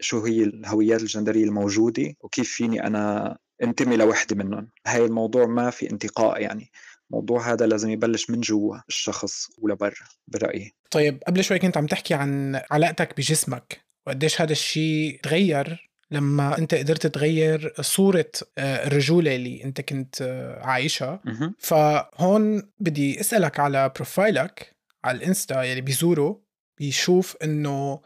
شو 0.00 0.24
هي 0.24 0.42
الهويات 0.42 1.00
الجندرية 1.00 1.44
الموجودة 1.44 2.14
وكيف 2.20 2.50
فيني 2.50 2.86
أنا 2.86 3.36
انتمي 3.62 3.96
لوحدة 3.96 4.36
منهم. 4.36 4.68
هاي 4.86 5.04
الموضوع 5.04 5.46
ما 5.46 5.70
في 5.70 5.90
انتقاء 5.90 6.40
يعني. 6.42 6.70
الموضوع 7.10 7.52
هذا 7.52 7.66
لازم 7.66 7.90
يبلش 7.90 8.30
من 8.30 8.40
جوا 8.40 8.76
الشخص 8.88 9.50
ولبرا 9.58 9.94
برأيي. 10.28 10.72
طيب 10.90 11.22
قبل 11.26 11.44
شوي 11.44 11.58
كنت 11.58 11.76
عم 11.76 11.86
تحكي 11.86 12.14
عن 12.14 12.60
علاقتك 12.70 13.16
بجسمك 13.16 13.84
وقديش 14.06 14.40
هذا 14.40 14.52
الشيء 14.52 15.20
تغير 15.22 15.90
لما 16.10 16.58
أنت 16.58 16.74
قدرت 16.74 17.06
تغير 17.06 17.74
صورة 17.80 18.30
آه، 18.58 18.86
الرجولة 18.86 19.36
اللي 19.36 19.64
أنت 19.64 19.80
كنت 19.80 20.22
آه، 20.22 20.66
عايشها. 20.66 21.20
فهون 21.58 22.62
بدي 22.80 23.20
أسألك 23.20 23.60
على 23.60 23.92
بروفايلك 23.96 24.76
على 25.04 25.18
الإنستا 25.18 25.62
يلي 25.62 25.80
بيزوره 25.80 26.42
بيشوف 26.78 27.36
إنه 27.42 28.00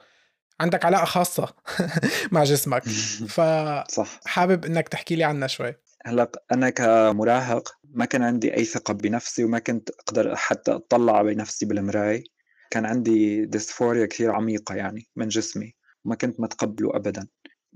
عندك 0.60 0.84
علاقة 0.84 1.04
خاصة 1.04 1.54
مع 2.32 2.44
جسمك. 2.44 2.82
فحابب 3.36 4.64
إنك 4.64 4.88
تحكي 4.88 5.16
لي 5.16 5.24
عنها 5.24 5.48
شوي. 5.48 5.74
هلأ 6.06 6.30
أنا 6.52 6.70
كمراهق 6.70 7.68
ما 7.84 8.04
كان 8.04 8.22
عندي 8.22 8.56
أي 8.56 8.64
ثقة 8.64 8.94
بنفسي 8.94 9.44
وما 9.44 9.58
كنت 9.58 9.90
أقدر 9.90 10.36
حتى 10.36 10.72
أطلع 10.72 11.22
بنفسي 11.22 11.66
بالمراي 11.66 12.24
كان 12.70 12.86
عندي 12.86 13.46
ديسفوريا 13.46 14.06
كثير 14.06 14.30
عميقة 14.30 14.74
يعني 14.74 15.08
من 15.16 15.28
جسمي 15.28 15.74
وما 16.04 16.14
كنت 16.14 16.40
متقبله 16.40 16.96
ابدا. 16.96 17.26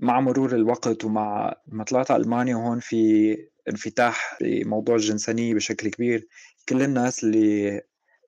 مع 0.03 0.19
مرور 0.19 0.55
الوقت 0.55 1.05
ومع 1.05 1.55
ما 1.67 1.83
طلعت 1.83 2.11
على 2.11 2.23
ألمانيا 2.23 2.55
وهون 2.55 2.79
في 2.79 3.37
انفتاح 3.69 4.37
لموضوع 4.41 4.95
الجنسانية 4.95 5.53
بشكل 5.55 5.89
كبير. 5.89 6.27
كل 6.69 6.81
الناس 6.81 7.23
اللي 7.23 7.81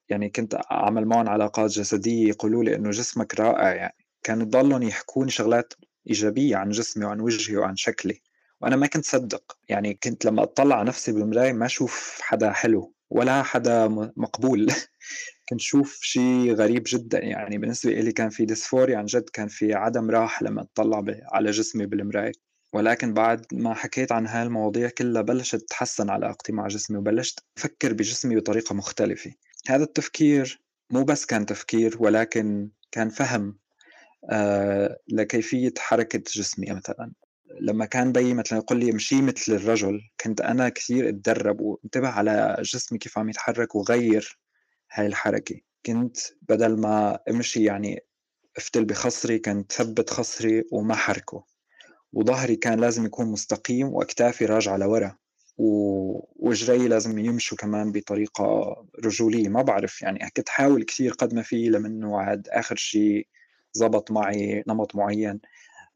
يعني 0.09 0.29
كنت 0.29 0.57
اعمل 0.71 1.05
معهم 1.05 1.29
علاقات 1.29 1.71
جسدية 1.71 2.29
يقولوا 2.29 2.63
لي 2.63 2.75
إنه 2.75 2.89
جسمك 2.91 3.39
رائع 3.39 3.73
يعني. 3.73 3.95
كانوا 4.23 4.43
يضلهم 4.45 4.83
يحكوني 4.83 5.31
شغلات 5.31 5.73
إيجابية 6.09 6.55
عن 6.55 6.69
جسمي 6.69 7.05
وعن 7.05 7.19
وجهي 7.19 7.57
وعن 7.57 7.75
شكلي. 7.75 8.21
وأنا 8.61 8.75
ما 8.75 8.87
كنت 8.87 9.05
صدق. 9.05 9.57
يعني 9.69 9.93
كنت 10.03 10.25
لما 10.25 10.43
أطلع 10.43 10.75
على 10.75 10.87
نفسي 10.87 11.11
بالمراية 11.11 11.53
ما 11.53 11.65
أشوف 11.65 12.19
حدا 12.21 12.51
حلو 12.51 12.93
ولا 13.09 13.43
حدا 13.43 13.87
مقبول. 14.17 14.67
كنت 15.49 15.61
شوف 15.61 15.99
شيء 16.01 16.53
غريب 16.53 16.83
جدا. 16.87 17.19
يعني 17.23 17.57
بالنسبة 17.57 17.91
لي 17.91 18.11
كان 18.11 18.29
في 18.29 18.45
ديسفوريا 18.45 18.97
عن 18.97 19.05
جد 19.05 19.29
كان 19.33 19.47
في 19.47 19.73
عدم 19.73 20.11
راحة 20.11 20.45
لما 20.45 20.61
اطلع 20.61 21.03
على 21.31 21.51
جسمي 21.51 21.85
بالمراية. 21.85 22.31
ولكن 22.73 23.13
بعد 23.13 23.45
ما 23.53 23.73
حكيت 23.73 24.11
عن 24.11 24.27
هاي 24.27 24.43
المواضيع 24.43 24.89
كلها 24.89 25.21
بلشت 25.21 25.55
تتحسن 25.55 26.09
علاقتي 26.09 26.51
مع 26.51 26.67
جسمي 26.67 26.97
وبلشت 26.97 27.39
أفكر 27.57 27.93
بجسمي 27.93 28.35
بطريقة 28.35 28.75
مختلفة. 28.75 29.31
هذا 29.67 29.83
التفكير 29.83 30.61
مو 30.89 31.03
بس 31.03 31.25
كان 31.25 31.45
تفكير 31.45 31.97
ولكن 31.99 32.69
كان 32.91 33.09
فهم 33.09 33.57
آه 34.31 34.97
لكيفية 35.07 35.73
حركة 35.77 36.23
جسمي 36.35 36.67
مثلا. 36.71 37.11
لما 37.61 37.85
كان 37.85 38.11
بيي 38.11 38.33
مثلا 38.33 38.59
يقول 38.59 38.79
لي 38.79 38.91
امشي 38.91 39.21
مثل 39.21 39.53
الرجل 39.53 40.01
كنت 40.21 40.41
أنا 40.41 40.69
كثير 40.69 41.09
أتدرب 41.09 41.61
وانتبه 41.61 42.07
على 42.07 42.57
جسمي 42.61 42.99
كيف 42.99 43.17
عم 43.17 43.29
يتحرك 43.29 43.75
وغير 43.75 44.39
هاي 44.91 45.05
الحركة. 45.05 45.55
كنت 45.85 46.17
بدل 46.41 46.77
ما 46.77 47.19
امشي 47.29 47.63
يعني 47.63 47.99
افتل 48.57 48.85
بخصري 48.85 49.39
كنت 49.39 49.71
ثبت 49.71 50.09
خصري 50.09 50.63
وما 50.71 50.95
حركه. 50.95 51.43
وظهري 52.13 52.55
كان 52.55 52.79
لازم 52.79 53.05
يكون 53.05 53.27
مستقيم 53.27 53.87
وأكتافي 53.87 54.45
راجعة 54.45 54.77
لورا. 54.77 55.17
وجري 55.57 56.87
لازم 56.87 57.19
يمشوا 57.19 57.57
كمان 57.57 57.91
بطريقة 57.91 58.75
رجولية. 59.05 59.49
ما 59.49 59.61
بعرف 59.61 60.01
يعني 60.01 60.29
كنت 60.37 60.49
حاول 60.49 60.83
كثير 60.83 61.13
قد 61.13 61.33
ما 61.33 61.41
في 61.41 61.69
لمنه 61.69 62.21
عاد 62.21 62.47
آخر 62.47 62.75
شيء 62.75 63.27
زبط 63.73 64.11
معي 64.11 64.63
نمط 64.67 64.95
معين. 64.95 65.39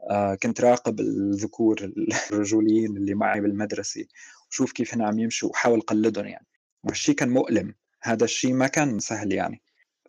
آه، 0.10 0.36
كنت 0.36 0.62
راقب 0.62 1.00
الذكور 1.00 1.94
الرجوليين 2.32 2.98
اللي 2.98 3.14
معي 3.14 3.42
بالمدرسة. 3.42 4.06
وشوف 4.52 4.72
كيف 4.72 4.94
هن 4.94 5.02
عم 5.02 5.20
يمشوا 5.20 5.50
وحاول 5.50 5.82
قلدهم 5.82 6.26
يعني. 6.26 6.48
والشيء 6.84 7.16
كان 7.16 7.30
مؤلم. 7.30 7.76
هذا 8.04 8.24
الشيء 8.26 8.54
ما 8.54 8.68
كان 8.68 9.00
سهل 9.00 9.34
يعني. 9.34 9.62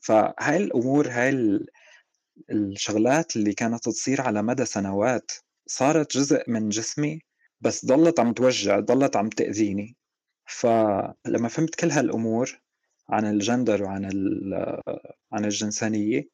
فهاي 0.02 0.56
الأمور 0.56 1.08
هاي 1.10 1.60
الشغلات 2.50 3.36
اللي 3.36 3.52
كانت 3.54 3.84
تصير 3.84 4.20
على 4.20 4.42
مدى 4.42 4.64
سنوات 4.64 5.30
صارت 5.66 6.16
جزء 6.16 6.44
من 6.50 6.68
جسمي 6.68 7.20
بس 7.60 7.86
ضلت 7.86 8.20
عم 8.20 8.32
توجع 8.32 8.80
ضلت 8.80 9.16
عم 9.16 9.28
تأذيني. 9.28 9.96
فلما 10.46 11.48
فهمت 11.48 11.74
كل 11.74 11.90
هالأمور 11.90 12.60
عن 13.10 13.26
الجندر 13.26 13.82
وعن 13.82 14.04
عن 15.32 15.44
الجنسانية 15.44 16.28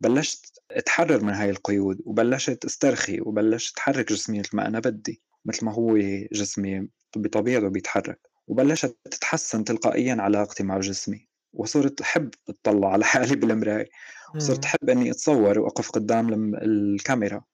بلشت 0.00 0.58
أتحرر 0.70 1.24
من 1.24 1.32
هاي 1.32 1.50
القيود 1.50 2.00
وبلشت 2.04 2.64
أسترخي 2.64 3.20
وبلشت 3.20 3.72
أتحرك 3.74 4.12
جسمي 4.12 4.38
مثل 4.38 4.56
ما 4.56 4.66
أنا 4.66 4.78
بدي 4.80 5.22
مثل 5.44 5.64
ما 5.66 5.72
هو 5.74 5.98
جسمي 6.32 6.88
بطبيعته 7.16 7.68
بيتحرك. 7.68 8.29
وبلشت 8.50 8.96
تتحسن 9.10 9.64
تلقائيا 9.64 10.16
علاقتي 10.20 10.62
مع 10.62 10.80
جسمي 10.80 11.28
وصرت 11.52 12.00
أحب 12.00 12.30
أطلع 12.48 12.92
على 12.92 13.04
حالي 13.04 13.36
بالمراية 13.36 13.88
وصرت 14.34 14.64
أحب 14.64 14.90
إني 14.90 15.10
أتصور 15.10 15.58
وأقف 15.58 15.90
قدام 15.90 16.54
الكاميرا 16.54 17.44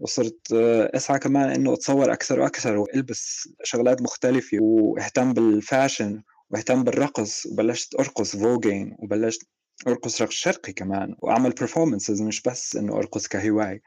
وصرت 0.00 0.52
أسعى 0.94 1.18
كمان 1.18 1.50
إنه 1.50 1.72
أتصور 1.72 2.12
أكثر 2.12 2.40
وأكثر 2.40 2.76
وألبس 2.76 3.48
شغلات 3.62 4.02
مختلفة 4.02 4.58
وأهتم 4.60 5.32
بال 5.32 5.52
fashion 5.52 6.22
وأهتم 6.50 6.84
بالرقص 6.84 7.46
وبلشت 7.46 7.94
أرقص 7.94 8.36
voguing 8.36 8.96
وبلشت 8.98 9.42
أرقص 9.86 10.22
رقص 10.22 10.34
شرقي 10.34 10.72
كمان 10.72 11.14
وأعمل 11.18 11.50
performances 11.50 12.22
مش 12.22 12.42
بس 12.42 12.76
إنه 12.76 12.96
أرقص 12.96 13.28
كهواية. 13.28 13.82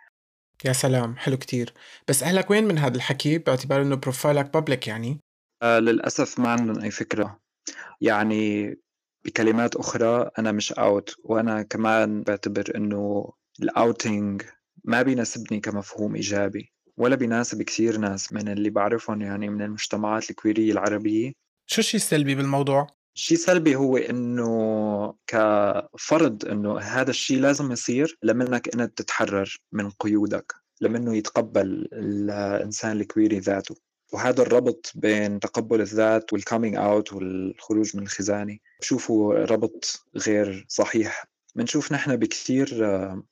يا 0.65 0.73
سلام 0.73 1.15
حلو 1.15 1.37
كتير. 1.37 1.73
بس 2.07 2.23
أهلك 2.23 2.49
وين 2.49 2.63
من 2.63 2.77
هذا 2.77 2.95
الحكي؟ 2.95 3.37
باعتبار 3.37 3.81
إنه 3.81 3.95
profile 3.95 4.46
ك 4.46 4.53
public 4.53 4.87
يعني. 4.87 5.24
آه 5.65 5.79
للأسف 5.79 6.39
ما 6.39 6.49
عندهم 6.49 6.79
أي 6.79 6.91
فكرة. 6.91 7.39
يعني 8.01 8.75
بكلمات 9.25 9.75
أخرى 9.75 10.29
أنا 10.39 10.51
مش 10.51 10.73
out 10.73 11.15
وأنا 11.23 11.61
كمان 11.61 12.23
بعتبر 12.23 12.71
إنه 12.75 13.31
ال 13.61 13.73
outing 13.73 14.41
ما 14.83 15.01
بيناسبني 15.01 15.59
كمفهوم 15.59 16.15
إيجابي 16.15 16.73
ولا 16.97 17.15
بيناسب 17.15 17.61
كثير 17.61 17.97
ناس 17.97 18.33
من 18.33 18.47
اللي 18.47 18.69
بعرفهم 18.69 19.21
يعني 19.21 19.49
من 19.49 19.61
المجتمعات 19.61 20.29
الكويرية 20.29 20.71
العربية. 20.71 21.31
شو 21.65 21.81
الشيء 21.81 21.99
السلبي 21.99 22.35
بالموضوع؟ 22.35 22.87
شيء 23.17 23.37
سلبي 23.37 23.75
هو 23.75 23.97
إنه 23.97 25.13
كفرض 25.27 26.45
إنه 26.45 26.79
هذا 26.79 27.09
الشيء 27.09 27.39
لازم 27.39 27.71
يصير 27.71 28.17
لمنك 28.23 28.75
إنك 28.75 28.93
تتحرر 28.93 29.57
من 29.71 29.89
قيودك 29.89 30.53
لمنه 30.81 31.15
يتقبل 31.17 31.87
الإنسان 31.93 33.01
الكويري 33.01 33.39
ذاته. 33.39 33.75
وهذا 34.15 34.41
الربط 34.41 34.91
بين 34.95 35.39
تقبل 35.39 35.81
الذات 35.81 36.33
وال 36.33 36.44
coming 36.44 36.75
out 36.75 37.13
والخروج 37.13 37.97
من 37.97 38.03
الخزانة. 38.03 38.57
بشوفه 38.81 39.31
ربط 39.31 40.05
غير 40.15 40.65
صحيح. 40.69 41.25
بنشوف 41.55 41.91
نحن 41.91 42.15
بكثير 42.15 42.85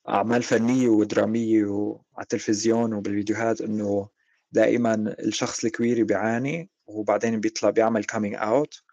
أعمال 0.09 0.43
فنية 0.43 0.87
ودرامية 0.87 1.65
وعلى 1.65 2.23
التلفزيون 2.23 2.93
وبالفيديوهات 2.93 3.61
إنه 3.61 4.09
دائما 4.51 5.15
الشخص 5.19 5.65
الكويري 5.65 6.03
بيعاني 6.03 6.69
وبعدين 6.87 7.39
بيطلع 7.39 7.69
بيعمل 7.69 8.03
coming 8.03 8.35
out 8.35 8.83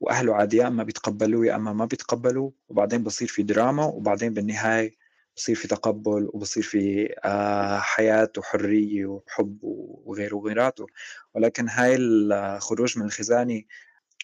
وأهله 0.00 0.34
عاد 0.34 0.54
يا 0.54 0.66
اما 0.66 0.82
بيتقبلوه 0.82 1.46
يا 1.46 1.56
أما 1.56 1.72
ما 1.72 1.84
بيتقبلوه 1.84 2.52
وبعدين 2.68 3.02
بصير 3.02 3.28
في 3.28 3.42
دراما 3.42 3.84
وبعدين 3.84 4.34
بالنهاية 4.34 4.96
بصير 5.38 5.54
في 5.56 5.68
تقبل 5.68 6.30
وبصير 6.32 6.62
في 6.62 7.14
آه، 7.24 7.78
حياة 7.78 8.32
وحرية 8.38 9.06
وحب 9.06 9.58
وغيره 9.62 10.34
وغيراته. 10.36 10.86
ولكن 11.34 11.68
هاي 11.68 11.96
الخروج 11.96 12.98
من 12.98 13.06
الخزانة 13.06 13.62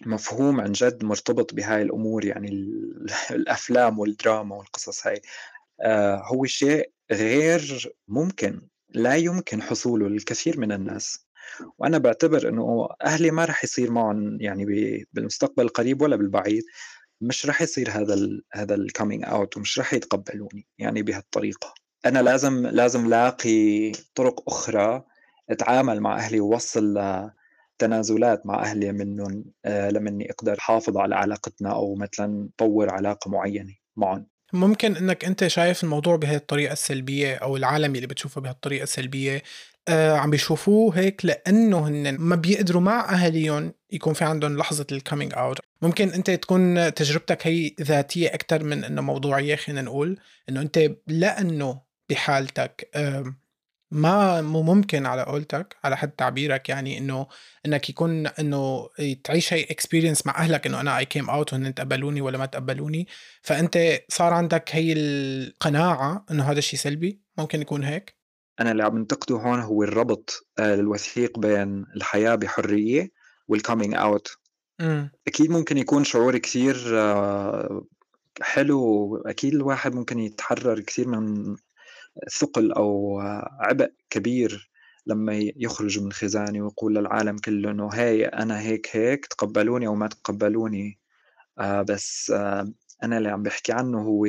مفهوم 0.07 0.61
عن 0.61 0.73
جد 0.73 1.05
مرتبط 1.05 1.55
بهاي 1.55 1.83
الأمور 1.83 2.25
يعني 2.25 2.49
الأفلام 3.31 3.99
والدراما 3.99 4.57
والقصص 4.57 5.07
هاي. 5.07 5.23
آه، 5.83 6.23
هو 6.27 6.45
شيء 6.47 6.91
غير 7.13 7.93
ممكن 8.09 8.69
لا 8.91 9.15
يمكن 9.17 9.63
حصوله 9.63 10.09
للكثير 10.09 10.61
من 10.61 10.73
الناس. 10.73 11.27
وأنا 11.79 11.99
باعتبر 11.99 12.49
إنه 12.49 12.89
أهلي 13.05 13.31
ما 13.31 13.45
رح 13.45 13.65
يصير 13.65 13.91
معهم 13.91 14.41
يعني 14.41 14.65
بالمستقبل 15.13 15.63
القريب 15.65 16.03
ولا 16.03 16.17
بالبعيد. 16.17 16.65
مش 17.29 17.47
رح 17.47 17.63
يصير 17.63 17.91
هذا 17.91 18.15
ال 18.15 18.43
هذا 18.53 18.77
الcoming 18.77 19.27
out 19.27 19.57
ومش 19.57 19.79
رح 19.79 19.95
يتقبلوني 19.95 20.67
يعني 20.79 21.03
بهالطريقة، 21.03 21.75
أنا 22.07 22.19
لازم 22.19 22.67
لازم 22.67 23.09
لاقي 23.09 23.93
طرق 24.15 24.51
أخرى 24.51 25.05
أتعامل 25.51 26.01
مع 26.01 26.17
أهلي 26.17 26.41
ووصّل 26.41 26.99
تنازلات 27.79 28.47
مع 28.47 28.63
أهلي 28.63 28.93
منّن 28.93 29.45
آه، 29.65 29.91
لمنّي 29.91 30.31
أقدر 30.31 30.59
أحافظ 30.59 30.97
على 30.97 31.15
علاقتنا 31.15 31.73
أو 31.73 31.95
مثلًا 31.95 32.49
طوّر 32.59 32.91
علاقة 32.91 33.31
معيّنة 33.31 33.75
معُن. 33.97 34.27
ممكن 34.53 34.97
إنّك 34.97 35.25
أنت 35.25 35.47
شايف 35.47 35.85
الموضوع 35.85 36.17
بهي 36.17 36.37
الطريقة 36.37 36.73
السلبية 36.73 37.35
أو 37.35 37.57
العالم 37.57 37.95
اللي 37.95 38.07
بتشوفه 38.07 38.41
بهالطريقة 38.41 38.83
السلبية 38.83 39.37
آه 39.37 39.43
عم 39.89 40.31
بيشوفوه 40.31 40.99
هيك 40.99 41.25
لأنه 41.25 41.89
هن 41.89 42.17
ما 42.19 42.37
بيقدروا 42.37 42.83
مع 42.83 43.15
أهاليهم 43.15 43.73
يكون 43.93 44.15
في 44.15 44.25
عندهم 44.25 44.57
لحظة 44.57 44.87
الكامينج 44.93 45.35
أوت 45.35 45.59
ممكن 45.83 46.09
أنت 46.09 46.31
تكون 46.31 46.95
تجربتك 46.95 47.47
هي 47.47 47.75
ذاتية 47.81 48.29
أكثر 48.29 48.65
من 48.65 48.85
إنه 48.85 49.03
موضوعية 49.03 49.57
خلينا 49.57 49.83
نقول 49.83 50.19
إنه 50.49 50.61
أنت 50.61 50.91
لأنه 51.07 51.81
بحالتك 52.11 52.91
آه 52.95 53.35
ما 53.91 54.41
مو 54.43 54.63
ممكن 54.63 55.07
على 55.07 55.23
قولتك 55.23 55.77
على 55.85 55.97
حد 55.97 56.11
تعبيرك 56.11 56.69
يعني 56.69 56.99
إنه 56.99 57.27
إنك 57.67 57.89
يكون 57.91 58.27
إنه 58.27 58.89
تعيش 59.25 59.53
هي 59.53 59.63
experience 59.63 60.27
مع 60.27 60.39
أهلك 60.39 60.67
إنه 60.67 60.81
أنا 60.81 60.99
I 60.99 61.05
came 61.05 61.31
out 61.31 61.53
وهن 61.53 61.75
تقبلوني 61.75 62.21
ولا 62.21 62.39
ما 62.39 62.47
تقبلوني. 62.47 63.07
فأنت 63.43 64.01
صار 64.09 64.33
عندك 64.33 64.71
هي 64.73 64.93
القناعة 64.93 66.25
إنه 66.31 66.51
هذا 66.51 66.59
الشيء 66.59 66.79
سلبي 66.81 67.21
ممكن 67.39 67.61
يكون 67.61 67.85
هيك. 67.85 68.15
أنا 68.61 68.73
اللي 68.73 68.83
عم 68.83 68.99
ننتقده 68.99 69.37
هون 69.37 69.61
هو 69.61 69.83
الربط 69.83 70.47
آه، 70.59 70.75
الوثيق 70.75 71.39
بين 71.39 71.87
الحياة 71.97 72.35
بحرية 72.35 73.11
وال 73.49 73.60
coming 73.60 73.95
out 73.95 74.37
أكيد 75.29 75.51
ممكن 75.51 75.79
يكون 75.79 76.05
شعور 76.05 76.39
كثير 76.39 77.01
آه، 77.01 77.85
حلو 78.41 79.17
أكيد 79.17 79.55
الواحد 79.55 79.95
ممكن 79.95 80.19
يتحرر 80.19 80.81
كثير 80.81 81.09
من 81.09 81.57
ثقل 82.39 82.73
أو 82.73 83.21
عبء 83.61 83.93
كبير 84.11 84.71
لما 85.07 85.51
يخرج 85.57 86.01
من 86.01 86.13
خزاني 86.13 86.61
ويقول 86.61 86.95
للعالم 86.95 87.37
كله 87.37 87.71
إنه 87.71 87.89
هاي 87.93 88.25
أنا 88.27 88.61
هيك 88.61 88.97
هيك 88.97 89.27
تقبلوني 89.27 89.87
أو 89.87 89.95
ما 89.95 90.07
تقبلوني. 90.09 90.99
آه، 91.59 91.83
بس 91.83 92.31
آه، 92.31 92.73
أنا 93.03 93.19
اللي 93.19 93.29
عم 93.29 93.43
بحكي 93.43 93.73
عنه 93.73 94.01
هو 94.03 94.27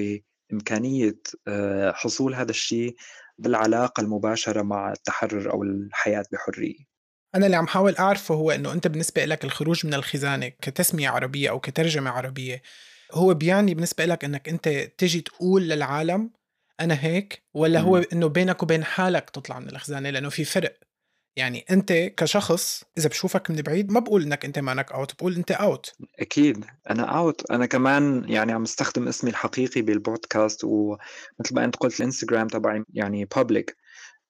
إمكانية 0.53 1.19
آه، 1.47 1.91
حصول 1.91 2.35
هذا 2.35 2.51
الشيء 2.51 2.95
بالعلاقة 3.37 4.01
المباشرة 4.01 4.61
مع 4.61 4.91
التحرر 4.91 5.53
أو 5.53 5.63
الحياة 5.63 6.25
بحرية. 6.31 6.95
أنا 7.35 7.45
اللي 7.45 7.57
عم 7.57 7.67
حاول 7.67 7.95
أعرفه 7.95 8.35
هو 8.35 8.51
إنه 8.51 8.73
أنت 8.73 8.87
بالنسبة 8.87 9.25
لك 9.25 9.43
الخروج 9.43 9.85
من 9.85 9.93
الخزانة 9.93 10.47
كتسمية 10.47 11.09
عربية 11.09 11.49
أو 11.49 11.59
كترجمة 11.59 12.09
عربية 12.09 12.61
هو 13.11 13.33
بيعني 13.33 13.73
بالنسبة 13.73 14.05
لك 14.05 14.25
إنك 14.25 14.49
أنت 14.49 14.69
تجي 14.69 15.21
تقول 15.21 15.69
للعالم 15.69 16.31
أنا 16.79 17.05
هيك 17.05 17.43
ولا 17.53 17.79
هو 17.79 17.97
إنه 17.97 18.27
بينك 18.27 18.63
وبين 18.63 18.83
حالك 18.83 19.29
تطلع 19.29 19.59
من 19.59 19.69
الخزانة؟ 19.69 20.09
لأنه 20.09 20.29
في 20.29 20.45
فرق. 20.45 20.79
يعني 21.35 21.65
أنت 21.71 21.93
كشخص 21.93 22.83
إذا 22.97 23.09
بشوفك 23.09 23.51
من 23.51 23.61
بعيد 23.61 23.91
ما 23.91 23.99
بقول 23.99 24.23
إنك 24.23 24.45
أنت 24.45 24.59
مانك 24.59 24.91
out 24.91 25.15
بقول 25.15 25.35
إنت 25.35 25.51
out 25.51 25.93
أكيد. 26.19 26.65
أنا 26.89 27.03
out 27.03 27.51
أنا 27.51 27.65
كمان 27.65 28.25
يعني 28.29 28.51
عم 28.51 28.63
استخدم 28.63 29.07
اسمي 29.07 29.29
الحقيقي 29.29 29.81
بالبودكاست 29.81 30.63
ومثل 30.63 31.55
ما 31.55 31.65
أنت 31.65 31.75
قلت 31.75 31.99
الإنستغرام 31.99 32.47
تبعي 32.47 32.83
يعني 32.93 33.25
public 33.25 33.77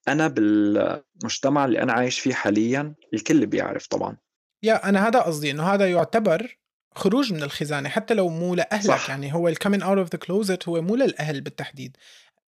أنا 0.08 0.28
بالمجتمع 0.28 1.66
اللي 1.66 1.82
أنا 1.82 1.94
عايش 1.94 2.20
فيه 2.20 2.34
حاليا 2.34 2.96
الكل 3.14 3.46
بيعرف 3.46 3.88
طبعا. 3.88 4.18
يا 4.64 4.90
أنا 4.90 5.08
هذا 5.08 5.20
قصدي 5.20 5.52
إنه 5.52 5.64
هذا 5.64 5.92
يعتبر 5.92 6.58
خروج 6.96 7.34
من 7.34 7.44
الخزانة 7.44 7.90
حتى 7.90 8.14
لو 8.14 8.30
مو 8.30 8.56
لأهلك. 8.56 8.86
صح. 8.86 9.10
يعني 9.10 9.34
هو 9.34 9.48
ال 9.48 9.53
coming 9.53 9.82
out 9.82 9.98
of 9.98 10.10
the 10.10 10.18
closet 10.18 10.68
هو 10.68 10.82
مو 10.82 10.96
للأهل 10.96 11.42
بالتحديد. 11.42 11.98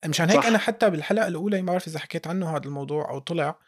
مشان 0.05 0.29
هيك 0.29 0.39
صح. 0.39 0.47
أنا 0.47 0.57
حتى 0.57 0.89
بالحلقة 0.89 1.27
الأولى 1.27 1.61
ما 1.61 1.71
بعرف 1.71 1.87
إذا 1.87 1.99
حكيت 1.99 2.27
عنه 2.27 2.55
هذا 2.55 2.65
الموضوع 2.65 3.09
أو 3.09 3.19
طلع. 3.19 3.59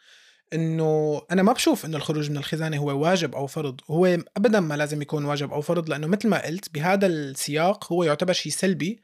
إنه 0.52 1.22
أنا 1.30 1.42
ما 1.42 1.52
بشوف 1.52 1.84
إنه 1.84 1.96
الخروج 1.96 2.30
من 2.30 2.36
الخزانة 2.36 2.76
هو 2.76 2.98
واجب 3.02 3.34
أو 3.34 3.46
فرض 3.46 3.80
هو 3.90 4.06
ابدا 4.36 4.60
ما 4.60 4.74
لازم 4.74 5.02
يكون 5.02 5.24
واجب 5.24 5.52
أو 5.52 5.60
فرض 5.60 5.90
لأنه 5.90 6.06
مثل 6.06 6.28
ما 6.28 6.46
قلت 6.46 6.74
بهذا 6.74 7.06
السياق 7.06 7.92
هو 7.92 8.04
يعتبر 8.04 8.32
شيء 8.32 8.52
سلبي 8.52 9.02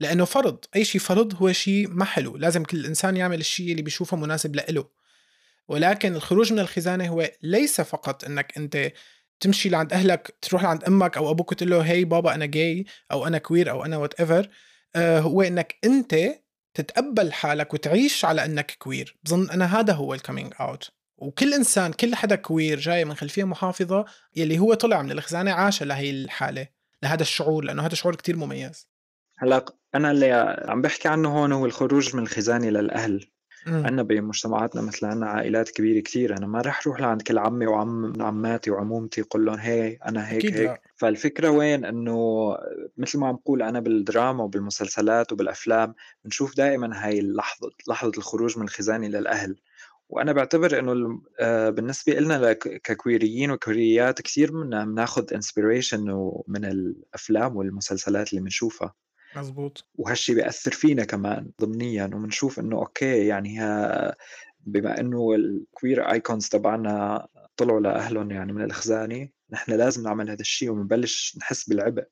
لأنه 0.00 0.24
فرض 0.24 0.64
أي 0.76 0.84
شيء 0.84 1.00
فرض 1.00 1.42
هو 1.42 1.52
شيء 1.52 1.88
ما 1.88 2.04
حلو 2.04 2.36
لازم 2.36 2.64
كل 2.64 2.86
إنسان 2.86 3.16
يعمل 3.16 3.40
الشيء 3.40 3.70
اللي 3.70 3.82
بيشوفه 3.82 4.16
مناسب 4.16 4.56
لإله. 4.56 4.88
ولكن 5.68 6.14
الخروج 6.14 6.52
من 6.52 6.58
الخزانة 6.58 7.08
هو 7.08 7.30
ليس 7.42 7.80
فقط 7.80 8.24
إنك 8.24 8.52
أنت 8.56 8.92
تمشي 9.40 9.68
لعند 9.68 9.92
أهلك 9.92 10.36
تروح 10.42 10.62
لعند 10.62 10.84
أمك 10.84 11.16
أو 11.16 11.30
أبوك 11.30 11.54
تقول 11.54 11.70
له 11.70 11.80
هي 11.80 12.04
بابا 12.04 12.34
أنا 12.34 12.46
gay 12.46 12.84
أو 13.12 13.26
أنا 13.26 13.38
queer 13.38 13.70
أو 13.70 13.84
أنا 13.84 13.96
whatever 13.96 14.48
آه 14.96 15.20
هو 15.20 15.42
إنك 15.42 15.74
أنت 15.84 16.14
تتقبل 16.74 17.32
حالك 17.32 17.74
وتعيش 17.74 18.24
على 18.24 18.44
أنك 18.44 18.76
queer. 18.78 19.16
بظن 19.24 19.50
أنا 19.50 19.80
هذا 19.80 19.92
هو 19.92 20.14
ال 20.14 20.19
coming 20.19 20.52
out 20.60 20.90
وكل 21.16 21.54
إنسان 21.54 21.92
كل 21.92 22.14
حدا 22.14 22.34
queer 22.36 22.78
جاي 22.78 23.04
من 23.04 23.14
خلفية 23.14 23.44
محافظة 23.44 24.04
يلي 24.36 24.58
هو 24.58 24.74
طلع 24.74 25.02
من 25.02 25.10
الخزانة 25.10 25.52
عاش 25.52 25.82
لهي 25.82 26.10
الحالة 26.10 26.68
لهذا 27.02 27.22
الشعور 27.22 27.64
لأنه 27.64 27.86
هذا 27.86 27.94
شعور 27.94 28.14
كتير 28.14 28.36
مميز. 28.36 28.88
هلأ 29.38 29.64
أنا 29.94 30.10
اللي 30.10 30.32
عم 30.68 30.82
بحكي 30.82 31.08
عنه 31.08 31.38
هون 31.38 31.52
هو 31.52 31.66
الخروج 31.66 32.16
من 32.16 32.22
الخزانة 32.22 32.70
للأهل. 32.70 33.26
عندنا 33.66 34.02
بمجتمعاتنا 34.02 34.82
مثل 34.82 35.06
عندنا 35.06 35.26
عائلات 35.26 35.70
كبيرة 35.70 36.00
كثير 36.00 36.36
أنا 36.36 36.46
ما 36.46 36.60
رح 36.60 36.80
أروح 36.86 37.00
لعند 37.00 37.22
كل 37.22 37.38
عمي 37.38 37.66
وعم 37.66 38.22
عماتي 38.22 38.70
وعمومتي 38.70 39.20
أقول 39.20 39.46
لهم 39.46 39.58
هي 39.58 39.98
أنا 40.06 40.30
هيك 40.30 40.46
هيك. 40.46 40.56
لا. 40.56 40.80
فالفكرة 40.96 41.50
وين؟ 41.50 41.84
إنه 41.84 42.48
مثل 42.96 43.18
ما 43.18 43.26
عم 43.26 43.36
بقول 43.36 43.62
أنا 43.62 43.80
بالدراما 43.80 44.44
وبالمسلسلات 44.44 45.32
وبالأفلام 45.32 45.94
بنشوف 46.24 46.56
دائما 46.56 47.06
هاي 47.06 47.18
اللحظة 47.18 47.70
لحظة 47.88 48.12
الخروج 48.18 48.58
من 48.58 48.64
الخزانة 48.64 49.08
للأهل. 49.08 49.56
وأنا 50.08 50.32
بعتبر 50.32 50.78
إنه 50.78 51.20
آه، 51.40 51.70
بالنسبة 51.70 52.12
لنا 52.12 52.52
ككويريين 52.52 53.50
وكوريات 53.50 54.22
كثير 54.22 54.50
بناخذ 54.84 55.34
انسبيريشن 55.34 56.32
من 56.48 56.64
الأفلام 56.64 57.56
والمسلسلات 57.56 58.30
اللي 58.30 58.40
بنشوفها. 58.40 58.94
مزبوط 59.36 59.84
وهالشي 59.94 60.34
بيأثر 60.34 60.72
فينا 60.72 61.04
كمان 61.04 61.50
ضمنيا 61.60 62.04
وبنشوف 62.04 62.60
إنه 62.60 62.76
okay 62.76 63.26
يعني 63.26 63.58
ها 63.58 64.14
بما 64.66 65.00
إنه 65.00 65.34
ال 65.34 65.47
queer 65.47 66.12
icons 66.12 66.48
تبعنا 66.48 67.26
طلعوا 67.56 67.80
لأهلهم 67.80 68.30
يعني 68.30 68.52
من 68.52 68.64
الخزانة 68.64 69.28
نحن 69.50 69.72
لازم 69.72 70.02
نعمل 70.02 70.30
هذا 70.30 70.40
الشيء 70.40 70.70
وبنبلش 70.70 71.36
نحس 71.40 71.68
بالعبء. 71.68 72.04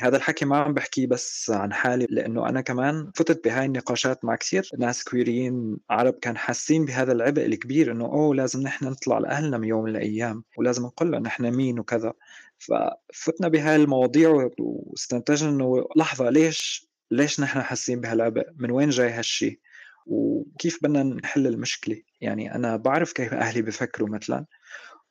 هذا 0.00 0.16
الحكي 0.16 0.44
ما 0.44 0.56
عم 0.56 0.74
بحكيه 0.74 1.06
بس 1.06 1.50
عن 1.50 1.72
حالي 1.72 2.06
لأنه 2.10 2.48
أنا 2.48 2.60
كمان 2.60 3.10
فتت 3.14 3.44
بهاي 3.44 3.66
النقاشات 3.66 4.24
مع 4.24 4.36
كثير 4.36 4.70
ناس 4.78 5.04
كويريين 5.04 5.76
عرب 5.90 6.14
كان 6.14 6.36
حاسين 6.36 6.84
بهذا 6.84 7.12
العبء 7.12 7.46
الكبير 7.46 7.92
إنه 7.92 8.04
أوه 8.04 8.34
لازم 8.34 8.62
نحن 8.62 8.84
نطلع 8.86 9.18
لأهلنا 9.18 9.58
من 9.58 9.68
يوم 9.68 9.84
من 9.84 9.90
الأيام 9.90 10.44
ولازم 10.58 10.82
نقول 10.86 11.10
لهم 11.10 11.22
نحن 11.22 11.50
مين 11.50 11.78
وكذا. 11.78 12.12
ففتنا 12.58 13.48
بهاي 13.48 13.76
المواضيع 13.76 14.50
واستنتجنا 14.58 15.50
انه 15.50 15.88
لحظة 15.96 16.30
ليش 16.30 16.86
ليش 17.10 17.40
نحن 17.40 17.62
حاسين 17.62 18.00
بهالعبء؟ 18.00 18.46
من 18.56 18.70
وين 18.70 18.88
جاي 18.90 19.10
هالشيء؟ 19.10 19.58
وكيف 20.06 20.78
بدنا 20.82 21.02
نحل 21.02 21.46
المشكلة؟ 21.46 22.02
يعني 22.20 22.54
أنا 22.54 22.76
بعرف 22.76 23.12
كيف 23.12 23.34
أهلي 23.34 23.62
بفكروا 23.62 24.08
مثلا 24.08 24.46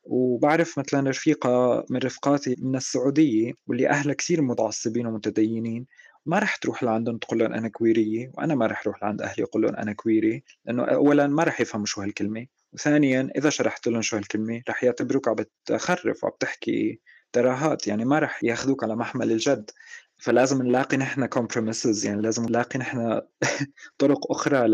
وبعرف 0.04 0.78
مثلا 0.78 1.10
رفيقة 1.10 1.84
من 1.90 1.98
رفقاتي 1.98 2.56
من 2.58 2.76
السعودية 2.76 3.52
واللي 3.66 3.88
أهلها 3.88 4.14
كثير 4.14 4.42
متعصبين 4.42 5.06
ومتدينين 5.06 5.86
ما 6.26 6.38
رح 6.38 6.56
تروح 6.56 6.82
لعندهم 6.82 7.18
تقول 7.18 7.38
لهم 7.38 7.52
أنا 7.52 7.68
كويرية 7.68 8.32
وأنا 8.34 8.54
ما 8.54 8.66
رح 8.66 8.82
أروح 8.82 9.02
لعند 9.02 9.22
أهلي 9.22 9.44
أقول 9.44 9.62
لهم 9.62 9.76
أنا 9.76 9.92
كويري 9.92 10.44
لأنه 10.64 10.84
أولا 10.84 11.26
ما 11.26 11.44
رح 11.44 11.60
يفهموا 11.60 11.86
شو 11.86 12.00
هالكلمة 12.00 12.46
وثانيا 12.72 13.30
إذا 13.36 13.50
شرحت 13.50 13.88
لهم 13.88 14.02
شو 14.02 14.16
هالكلمة 14.16 14.62
رح 14.68 14.84
يعتبروك 14.84 15.28
عم 15.28 15.34
بتخرف 15.34 16.24
وعم 16.24 16.32
تحكي 16.40 17.00
تراهات 17.32 17.86
يعني 17.86 18.04
ما 18.04 18.18
رح 18.18 18.44
ياخذوك 18.44 18.84
على 18.84 18.96
محمل 18.96 19.32
الجد. 19.32 19.70
فلازم 20.18 20.62
نلاقي 20.62 20.96
نحن 20.96 21.26
كومبروميسز 21.26 22.06
يعني 22.06 22.22
لازم 22.22 22.44
نلاقي 22.44 22.78
نحن 22.78 23.20
طرق 23.98 24.32
أخرى 24.32 24.68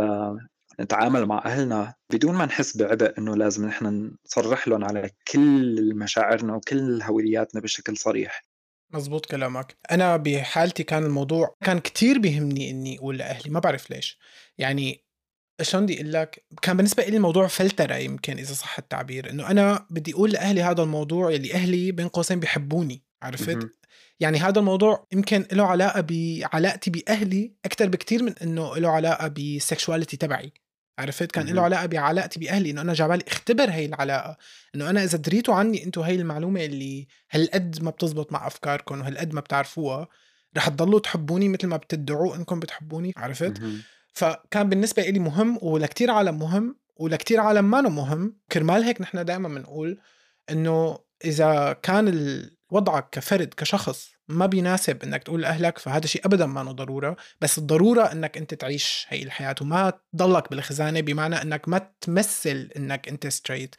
نتعامل 0.80 1.26
مع 1.26 1.42
أهلنا. 1.44 1.94
بدون 2.12 2.34
ما 2.34 2.46
نحس 2.46 2.76
بعبء 2.76 3.18
إنه 3.18 3.36
لازم 3.36 3.66
نحن 3.66 4.10
نصرح 4.26 4.68
لهم 4.68 4.84
على 4.84 5.10
كل 5.32 5.94
مشاعرنا 5.94 6.54
وكل 6.54 7.02
هوياتنا 7.02 7.60
بشكل 7.60 7.96
صريح. 7.96 8.44
مزبوط 8.90 9.26
كلامك. 9.26 9.76
أنا 9.90 10.16
بحالتي 10.16 10.82
كان 10.82 11.04
الموضوع 11.04 11.54
كان 11.64 11.78
كتير 11.78 12.18
بيهمني 12.18 12.70
إني 12.70 12.98
أقول 12.98 13.18
لأهلي 13.18 13.50
ما 13.50 13.60
بعرف 13.60 13.90
ليش. 13.90 14.18
يعني 14.58 15.04
شلون 15.62 15.86
بدي 15.86 16.00
أقول 16.00 16.12
لك؟ 16.12 16.44
كان 16.62 16.76
بالنسبة 16.76 17.04
لي 17.04 17.16
الموضوع 17.16 17.46
فلترة 17.46 17.94
يمكن 17.94 18.38
إذا 18.38 18.54
صح 18.54 18.78
التعبير 18.78 19.30
إنه 19.30 19.50
أنا 19.50 19.86
بدي 19.90 20.12
أقول 20.12 20.30
لأهلي 20.30 20.62
هذا 20.62 20.82
الموضوع 20.82 21.30
يلي 21.30 21.54
أهلي 21.54 21.92
بين 21.92 22.08
قوسين 22.08 22.40
بيحبوني 22.40 23.02
عرفت؟ 23.22 23.68
يعني 24.20 24.38
هذا 24.38 24.58
الموضوع 24.58 25.06
يمكن 25.12 25.46
له 25.52 25.64
علاقة 25.66 26.00
بعلاقتي 26.00 26.90
بأهلي 26.90 27.52
أكثر 27.64 27.88
بكثير 27.88 28.22
من 28.22 28.34
إنه 28.42 28.76
له 28.76 28.88
علاقة 28.90 29.28
بالسكشواليتي 29.28 30.16
تبعي 30.16 30.52
عرفت؟ 30.98 31.32
كان 31.32 31.46
له 31.46 31.62
علاقة 31.62 31.86
بعلاقتي 31.86 32.40
بأهلي 32.40 32.70
إنه 32.70 32.80
أنا 32.80 32.92
جعبالي 32.92 33.24
اختبر 33.28 33.70
هي 33.70 33.84
العلاقة 33.84 34.36
إنه 34.74 34.90
أنا 34.90 35.04
إذا 35.04 35.18
دريتوا 35.18 35.54
عني 35.54 35.84
أنتم 35.84 36.00
هي 36.00 36.14
المعلومة 36.14 36.64
اللي 36.64 37.06
هالقد 37.30 37.82
ما 37.82 37.90
بتزبط 37.90 38.32
مع 38.32 38.46
أفكاركم 38.46 39.00
وهالقد 39.00 39.34
ما 39.34 39.40
بتعرفوها 39.40 40.08
رح 40.56 40.68
تضلوا 40.68 41.00
تحبوني 41.00 41.48
مثل 41.48 41.66
ما 41.66 41.76
بتدعوا 41.76 42.36
إنكم 42.36 42.60
بتحبوني 42.60 43.12
عرفت؟ 43.16 43.62
فكان 44.12 44.68
بالنسبة 44.68 45.02
لي 45.02 45.18
مهم 45.18 45.58
ولكتير 45.62 46.10
عالم 46.10 46.38
مهم 46.38 46.76
ولكتير 46.96 47.40
عالم 47.40 47.70
ما 47.70 47.80
مهم 47.80 48.36
كرمال 48.52 48.82
هيك 48.82 49.00
نحن 49.00 49.24
دائما 49.24 49.48
بنقول 49.48 50.00
إنه 50.50 50.98
إذا 51.24 51.72
كان 51.82 52.08
وضعك 52.70 53.08
كفرد 53.10 53.54
كشخص 53.56 54.12
ما 54.28 54.46
بيناسب 54.46 55.02
إنك 55.02 55.22
تقول 55.22 55.42
لأهلك 55.42 55.78
فهذا 55.78 56.06
شيء 56.06 56.26
ابدا 56.26 56.46
ما 56.46 56.62
ضرورة. 56.62 57.16
بس 57.40 57.58
الضرورة 57.58 58.02
إنك 58.02 58.36
أنت 58.38 58.54
تعيش 58.54 59.06
هي 59.08 59.22
الحياة 59.22 59.54
وما 59.60 59.92
تضلك 60.12 60.50
بالخزانة 60.50 61.00
بمعنى 61.00 61.42
إنك 61.42 61.68
ما 61.68 61.90
تمثل 62.00 62.70
إنك 62.76 63.08
أنت 63.08 63.26
ستريت. 63.26 63.74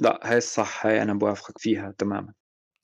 لا 0.00 0.20
هاي 0.22 0.36
الصح 0.36 0.86
هاي 0.86 1.02
أنا 1.02 1.14
بوافقك 1.14 1.58
فيها 1.58 1.94
تماما. 1.98 2.32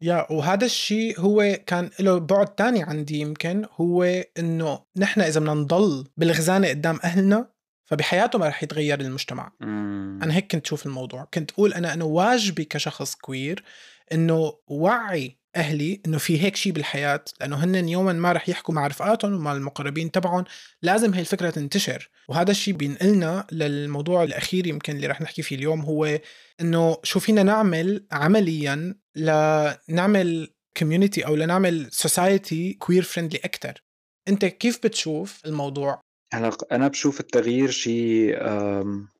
يا 0.02 0.32
وهذا 0.32 0.64
الشيء 0.64 1.20
هو 1.20 1.58
كان 1.66 1.90
له 2.00 2.18
بعد 2.18 2.54
تاني 2.54 2.82
عندي 2.82 3.20
يمكن 3.20 3.66
هو 3.72 4.04
إنه 4.38 4.80
نحن 4.96 5.20
إذا 5.20 5.40
بدنا 5.40 5.54
نضل 5.54 6.06
بالخزانة 6.16 6.68
قدام 6.68 6.98
أهلنا 7.04 7.54
فبحياته 7.84 8.38
ما 8.38 8.48
رح 8.48 8.62
يتغير 8.62 9.00
المجتمع. 9.00 9.52
مم. 9.60 10.18
أنا 10.22 10.34
هيك 10.34 10.52
كنت 10.52 10.66
أشوف 10.66 10.86
الموضوع. 10.86 11.28
كنت 11.34 11.50
أقول 11.50 11.74
أنا 11.74 11.94
انه 11.94 12.04
واجبي 12.04 12.64
كشخص 12.64 13.14
كوير 13.14 13.64
إنه 14.12 14.52
وعي 14.68 15.38
أهلي 15.56 16.00
إنه 16.06 16.18
في 16.18 16.42
هيك 16.42 16.56
شيء 16.56 16.72
بالحياة 16.72 17.24
لأنه 17.40 17.64
هن 17.64 17.88
يوما 17.88 18.12
ما 18.12 18.32
رح 18.32 18.48
يحكوا 18.48 18.74
مع 18.74 18.86
رفقاتهم 18.86 19.34
ومع 19.34 19.52
المقربين 19.52 20.10
تبعهم. 20.10 20.44
لازم 20.82 21.14
هي 21.14 21.20
الفكرة 21.20 21.50
تنتشر. 21.50 22.10
وهذا 22.28 22.50
الشيء 22.50 22.74
بينقلنا 22.74 23.46
للموضوع 23.52 24.22
الأخير 24.22 24.66
يمكن 24.66 24.96
اللي 24.96 25.06
رح 25.06 25.20
نحكي 25.20 25.42
فيه 25.42 25.56
اليوم 25.56 25.80
هو 25.80 26.18
إنه 26.60 26.96
شو 27.02 27.20
فينا 27.20 27.42
نعمل 27.42 28.06
عمليا 28.12 29.03
لنعمل 29.16 30.54
community 30.76 31.26
أو 31.26 31.34
لنعمل 31.34 31.88
society 31.92 32.72
queer 32.72 33.02
friendly 33.02 33.40
أكثر 33.44 33.82
أنت 34.28 34.44
كيف 34.44 34.78
بتشوف 34.84 35.40
الموضوع؟ 35.46 36.00
هلا 36.32 36.56
أنا 36.72 36.88
بشوف 36.88 37.20
التغيير 37.20 37.70
شيء 37.70 38.42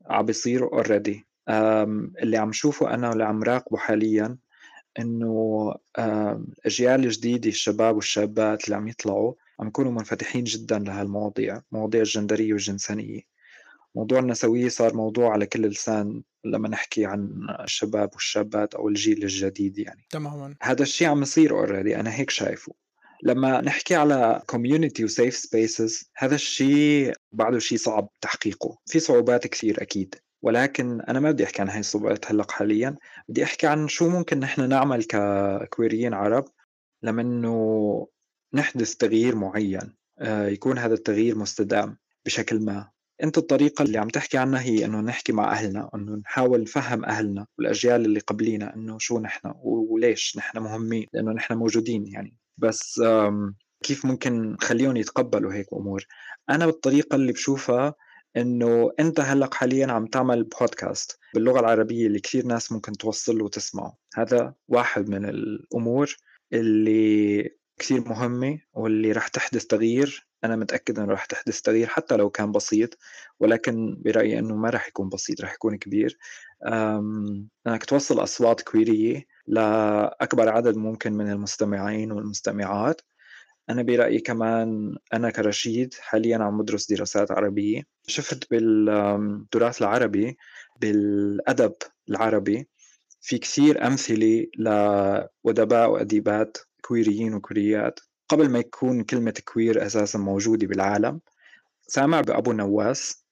عم 0.07 0.27
بيصير 0.27 0.63
already 0.63 1.27
اللي 2.23 2.37
عم 2.37 2.53
شوفه 2.53 2.95
أنا 2.95 3.09
واللي 3.09 3.25
عم 3.25 3.43
راقبه 3.43 3.77
حاليا 3.77 4.39
إنه 4.99 5.75
الأجيال 5.99 7.05
الجديدة 7.05 7.49
الشباب 7.49 7.97
والشابات 7.97 8.65
اللي 8.65 8.77
عم 8.77 8.89
يطلعوا 8.89 9.35
عم 9.61 9.69
يكونوا 9.69 9.93
منفتحين 9.93 10.45
جدا 10.45 10.79
لهالمواضيع 10.79 11.63
مواضيع 11.73 12.01
الجندريه 12.01 12.53
والجنسانيه 12.53 13.21
موضوع 13.95 14.19
النسوية 14.19 14.69
صار 14.69 14.95
موضوع 14.95 15.33
على 15.33 15.47
كل 15.47 15.63
لسان 15.63 16.23
لما 16.45 16.69
نحكي 16.69 17.07
عن 17.07 17.47
الشباب 17.61 18.11
والشابات 18.13 18.75
أو 18.75 18.89
الجيل 18.89 19.23
الجديد 19.23 19.79
يعني. 19.79 20.07
تماما. 20.11 20.55
هذا 20.63 20.83
الشيء 20.83 21.09
عم 21.09 21.23
يصير 21.23 21.53
already 21.53 22.01
أنا 22.01 22.15
هيك 22.15 22.31
شايفه. 22.31 22.73
لما 23.23 23.61
نحكي 23.61 23.95
على 23.95 24.43
community 24.47 25.05
و 25.05 25.11
safe 25.11 25.37
spaces 25.37 26.11
هذا 26.17 26.35
الشيء 26.35 27.13
بعده 27.33 27.59
شيء 27.59 27.79
صعب 27.79 28.09
تحقيقه. 28.21 28.79
في 28.87 29.01
صعوبات 29.01 29.47
كثير 29.47 29.83
أكيد 29.83 30.15
ولكن 30.43 31.01
أنا 31.01 31.21
ما 31.21 31.31
بدي 31.31 31.45
أحكي 31.45 31.63
عن 31.63 31.69
هاي 31.69 31.81
الصعوبات 31.81 32.31
هلا 32.31 32.47
حاليا. 32.51 32.97
بدي 33.29 33.45
أحكي 33.45 33.67
عن 33.67 33.89
شو 33.89 34.09
ممكن 34.09 34.41
نحن 34.41 34.69
نعمل 34.69 35.05
ككويريين 35.05 36.15
عرب 36.15 36.45
لمنه 37.03 38.09
نحدث 38.55 38.95
تغيير 38.95 39.37
معين 39.37 39.95
آه، 40.19 40.49
يكون 40.49 40.79
هذا 40.79 40.95
التغيير 40.95 41.39
مستدام 41.39 41.99
بشكل 42.27 42.65
ما. 42.65 42.94
أنت 43.23 43.39
الطريقة 43.39 43.83
اللي 43.83 43.99
عم 43.99 44.09
تحكي 44.09 44.39
عنها 44.39 44.61
هي 44.61 44.85
إنه 44.85 45.01
نحكي 45.01 45.33
مع 45.33 45.53
أهلنا 45.53 45.91
إنه 45.95 46.17
نحاول 46.17 46.63
نفهم 46.63 47.05
أهلنا 47.05 47.47
والأجيال 47.59 48.05
اللي 48.05 48.21
قبلينا 48.21 48.75
إنه 48.75 48.99
شو 48.99 49.19
نحن 49.21 49.53
وليش 49.63 50.37
نحن 50.37 50.59
مهمين 50.59 51.07
لأنه 51.13 51.33
نحن 51.33 51.55
موجودين 51.55 52.07
يعني. 52.07 52.37
بس 52.59 53.03
كيف 53.83 54.05
ممكن 54.05 54.53
نخليهم 54.53 54.97
يتقبلوا 54.97 55.53
هيك 55.53 55.67
أمور؟ 55.73 56.07
أنا 56.51 56.67
بالطريقة 56.67 57.15
اللي 57.15 57.33
بشوفها 57.33 57.95
إنه 58.37 58.91
أنت 59.01 59.21
هلأ 59.21 59.51
حاليا 59.53 59.87
عم 59.87 60.07
تعمل 60.07 60.45
بودكاست 60.45 61.19
باللغة 61.35 61.61
العربية 61.61 62.07
اللي 62.07 62.21
كثير 62.21 62.47
ناس 62.47 62.73
ممكن 62.73 62.93
توصل 62.93 63.39
له 63.39 63.45
وتسمعه. 63.45 63.97
هذا 64.15 64.55
واحد 64.69 65.09
من 65.09 65.25
الأمور 65.25 66.17
اللي 66.53 67.51
كثير 67.79 68.09
مهمة 68.09 68.59
واللي 68.75 69.13
راح 69.13 69.29
تحدث 69.29 69.67
تغيير 69.67 70.29
أنا 70.45 70.57
متأكد 70.57 70.99
إنه 70.99 71.13
راح 71.13 71.25
تحدث 71.25 71.61
تغيير 71.61 71.87
حتى 71.87 72.17
لو 72.17 72.31
كان 72.31 72.53
بسيط 72.53 72.99
ولكن 73.41 73.97
برأيي 74.05 74.39
إنه 74.39 74.57
ما 74.57 74.71
راح 74.71 74.89
يكون 74.89 75.09
بسيط 75.09 75.41
راح 75.41 75.55
يكون 75.55 75.77
كبير. 75.79 76.19
إنك 77.67 77.85
توصل 77.85 78.23
أصوات 78.23 78.61
كويرية 78.61 79.25
لأكبر 79.47 80.49
عدد 80.49 80.77
ممكن 80.77 81.13
من 81.13 81.31
المستمعين 81.31 82.13
والمستمعات. 82.13 83.01
أنا 83.71 83.83
برأيي 83.83 84.21
كمان 84.21 84.97
أنا 85.13 85.31
كرشيد 85.31 85.95
حاليا 85.95 86.39
عم 86.39 86.63
بدرس 86.63 86.93
دراسات 86.93 87.31
عربية. 87.31 87.83
شفت 88.07 88.51
بالتراث 88.51 89.83
العربي 89.83 90.37
بالأدب 90.81 91.75
العربي. 92.09 92.69
في 93.21 93.39
كثير 93.39 93.87
أمثلة 93.87 94.47
لأدباء 94.59 95.91
وأديبات 95.91 96.59
كويريين 96.85 97.35
وكوريات. 97.35 98.01
قبل 98.29 98.49
ما 98.49 98.59
يكون 98.59 99.05
كلمة 99.05 99.35
كوير 99.45 99.87
أساسا 99.87 100.19
موجودة 100.19 100.67
بالعالم 100.67 101.21
سامع 101.87 102.21
بأبو 102.21 102.53
نواس. 102.53 103.25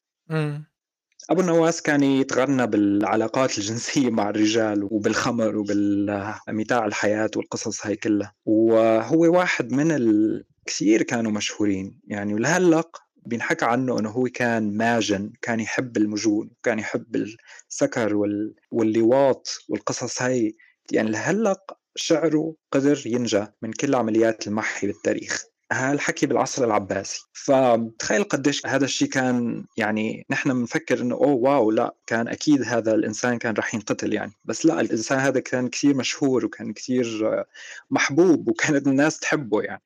أبو 1.31 1.41
النواس 1.41 1.83
كان 1.83 2.03
يتغنى 2.03 2.67
بالعلاقات 2.67 3.59
الجنسية 3.59 4.11
مع 4.11 4.31
الرجال 4.31 4.89
وبالخمر 4.91 5.57
وبالمتاع 5.57 6.87
الحياة 6.87 7.31
والقصص 7.37 7.87
هاي 7.87 7.97
كلها. 7.97 8.35
وهو 8.45 9.39
واحد 9.39 9.73
من 9.73 9.93
ال... 9.93 10.45
كثير 10.67 11.03
كانوا 11.03 11.33
مشهورين. 11.33 12.01
يعني 12.07 12.35
ولهلق 12.35 13.03
بينحكى 13.27 13.65
عنه 13.65 13.99
إنه 13.99 14.11
هو 14.11 14.29
كان 14.35 14.77
ماجن 14.77 15.33
كان 15.43 15.61
يحب 15.61 15.97
المجون 15.97 16.51
كان 16.63 16.79
يحب 16.79 17.27
السكر 17.71 18.17
وال... 18.17 18.55
واللواط 18.71 19.49
والقصص 19.69 20.23
هاي. 20.23 20.57
يعني 20.93 21.11
لهلق 21.11 21.82
شعره 21.97 22.55
قدر 22.73 23.03
ينجى 23.07 23.47
من 23.63 23.73
كل 23.73 23.95
عمليات 23.95 24.47
المحي 24.47 24.87
بالتاريخ. 24.87 25.45
هالحكي 25.73 26.27
بالعصر 26.27 26.65
العباسي. 26.65 27.21
فتخيل 27.33 28.25
قديش 28.25 28.67
هذا 28.67 28.85
الشيء 28.85 29.09
كان 29.09 29.65
يعني 29.77 30.27
نحن 30.31 30.53
بنفكر 30.53 31.01
إنه 31.01 31.15
أوه 31.15 31.35
واو 31.35 31.71
لا 31.71 31.95
كان 32.07 32.29
أكيد 32.29 32.63
هذا 32.63 32.95
الإنسان 32.95 33.39
كان 33.39 33.55
راح 33.55 33.75
ينقتل 33.75 34.13
يعني. 34.13 34.33
بس 34.45 34.67
لا 34.67 34.81
الإنسان 34.81 35.19
هذا 35.19 35.41
كان 35.41 35.69
كثير 35.69 35.97
مشهور 35.97 36.45
وكان 36.45 36.73
كثير 36.73 37.45
محبوب 37.91 38.49
وكانت 38.49 38.87
الناس 38.87 39.19
تحبه 39.19 39.63
يعني. 39.63 39.83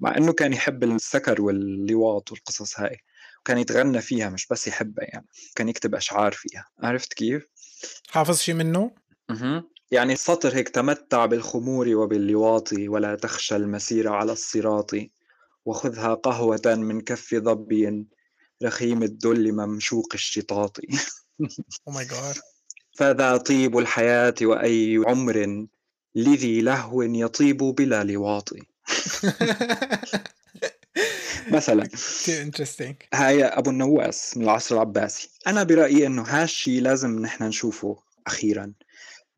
مع 0.00 0.16
إنه 0.16 0.32
كان 0.32 0.52
يحب 0.52 0.84
السكر 0.84 1.42
واللواط 1.42 2.32
والقصص 2.32 2.80
هاي. 2.80 2.98
وكان 3.40 3.58
يتغنى 3.58 4.00
فيها 4.00 4.30
مش 4.30 4.46
بس 4.46 4.68
يحبها 4.68 5.04
يعني. 5.04 5.26
كان 5.56 5.68
يكتب 5.68 5.94
أشعار 5.94 6.32
فيها. 6.32 6.68
عرفت 6.82 7.12
كيف؟ 7.12 7.46
حافظ 8.10 8.38
شيء 8.38 8.54
منه؟ 8.54 8.90
أها. 9.30 9.64
يعني 9.92 10.16
سطر 10.16 10.56
هيك 10.56 10.68
تمتع 10.68 11.26
بالخمور 11.26 11.88
وباللواط 11.88 12.72
ولا 12.72 13.14
تخشى 13.14 13.56
المسير 13.56 14.08
على 14.08 14.32
الصراط. 14.32 14.90
وخذها 15.64 16.14
قهوة 16.14 16.62
من 16.66 17.00
كف 17.00 17.34
ظبي 17.34 18.06
رخيم 18.62 19.02
الدل 19.02 19.52
ممشوق 19.52 20.08
الشطاط. 20.14 20.80
أو 21.88 21.92
ماي 21.92 22.04
جاد 22.04 22.36
فذا 22.96 23.36
طيب 23.36 23.78
الحياة 23.78 24.34
وأي 24.42 25.02
عمر 25.06 25.66
لذي 26.14 26.60
لهو 26.60 27.02
يطيب 27.02 27.56
بلا 27.56 28.04
لواط. 28.04 28.48
مثلا 31.56 31.88
هاي 33.14 33.44
أبو 33.44 33.70
النواس 33.70 34.36
من 34.36 34.44
العصر 34.44 34.74
العباسي. 34.74 35.30
أنا 35.46 35.62
برأيي 35.62 36.06
أنه 36.06 36.22
هالشي 36.22 36.80
لازم 36.80 37.18
نحن 37.18 37.44
نشوفه 37.44 37.98
أخيرا. 38.26 38.72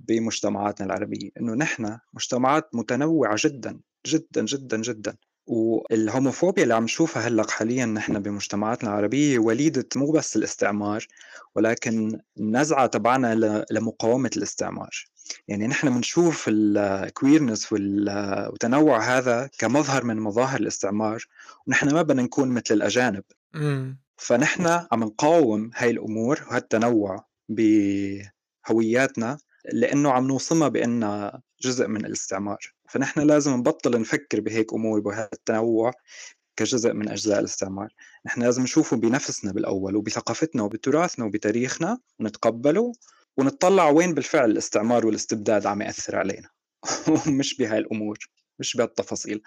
بمجتمعاتنا 0.08 0.86
العربيه 0.86 1.30
إنه 1.40 1.54
نحن 1.54 1.98
مجتمعات 2.14 2.74
متنوعة 2.74 3.36
جدا 3.38 3.80
جدا 4.06 4.44
جدا 4.44 4.82
جدا. 4.82 5.16
وال 5.46 5.65
homophobia 5.65 6.62
اللي 6.62 6.74
عم 6.74 6.84
نشوفها 6.84 7.28
هلأ 7.28 7.50
حاليا 7.50 7.86
نحن 7.86 8.18
بمجتمعاتنا 8.18 8.90
العربية 8.90 9.38
وليدة 9.38 9.88
مو 9.96 10.10
بس 10.12 10.36
الاستعمار 10.36 11.06
ولكن 11.54 12.20
النزعة 12.38 12.86
تبعنا 12.86 13.64
لمقاومة 13.70 14.30
الاستعمار. 14.36 14.90
يعني 15.48 15.66
نحن 15.66 15.94
بنشوف 15.94 16.44
ال 16.48 16.60
queerness 16.60 17.72
والتنوع 17.72 19.16
هذا 19.18 19.50
كمظهر 19.58 20.04
من 20.04 20.16
مظاهر 20.16 20.60
الاستعمار 20.60 21.24
ونحن 21.66 21.92
ما 21.94 22.02
بدنا 22.02 22.22
نكون 22.22 22.48
مثل 22.48 22.74
الأجانب. 22.74 23.24
فنحن 24.16 24.66
عم 24.92 25.04
نقاوم 25.04 25.70
هاي 25.74 25.90
الأمور 25.90 26.40
وهالتنوع 26.48 27.24
بهوياتنا 27.48 29.38
لأنه 29.72 30.10
عم 30.12 30.26
نوصمها 30.26 30.68
بأنها 30.68 31.42
جزء 31.60 31.86
من 31.86 32.06
الاستعمار. 32.06 32.58
فنحن 32.88 33.20
لازم 33.20 33.52
نبطل 33.52 34.00
نفكر 34.00 34.40
بهيك 34.40 34.74
أمور 34.74 35.00
بهالتنوع 35.00 35.92
كجزء 36.56 36.92
من 36.92 37.08
أجزاء 37.08 37.40
الاستعمار. 37.40 37.94
نحن 38.26 38.42
لازم 38.42 38.62
نشوفه 38.62 38.96
بنفسنا 38.96 39.52
بالأول 39.52 39.96
وبثقافتنا 39.96 40.62
وبتراثنا 40.62 41.24
وبتاريخنا 41.24 41.98
ونتقبله 42.20 42.92
ونطلع 43.36 43.90
وين 43.90 44.14
بالفعل 44.14 44.50
الاستعمار 44.50 45.06
والاستبداد 45.06 45.66
عم 45.66 45.82
يأثر 45.82 46.16
علينا. 46.16 46.48
مش 47.38 47.56
بهاي 47.56 47.78
الأمور 47.78 48.18
مش 48.58 48.76
بهالتفاصيل. 48.76 49.42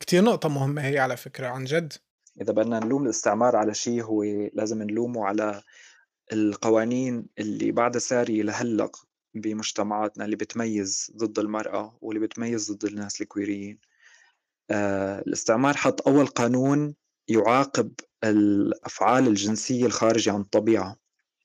كتير 0.00 0.24
نقطة 0.24 0.48
مهمة 0.48 0.82
هي 0.82 0.98
على 0.98 1.16
فكرة 1.16 1.46
عن 1.46 1.64
جد. 1.64 1.92
إذا 2.40 2.52
بدنا 2.52 2.80
نلوم 2.80 3.04
الاستعمار 3.04 3.56
على 3.56 3.74
شيء 3.74 4.02
هو 4.02 4.22
لازم 4.52 4.82
نلومه 4.82 5.26
على 5.26 5.62
القوانين 6.32 7.26
اللي 7.38 7.72
بعدها 7.72 8.00
سارية 8.00 8.42
لهلأ 8.42 8.90
بمجتمعاتنا 9.34 10.24
اللي 10.24 10.36
بتميز 10.36 11.12
ضد 11.16 11.38
المرأة 11.38 11.98
واللي 12.00 12.26
بتميز 12.26 12.72
ضد 12.72 12.84
الناس 12.84 13.20
الكويريين 13.20 13.78
آه، 14.70 15.20
الاستعمار 15.20 15.76
حط 15.76 16.08
أول 16.08 16.26
قانون 16.26 16.94
يعاقب 17.28 17.92
الأفعال 18.24 19.28
الجنسية 19.28 19.86
الخارجة 19.86 20.32
عن 20.32 20.40
الطبيعة. 20.40 20.96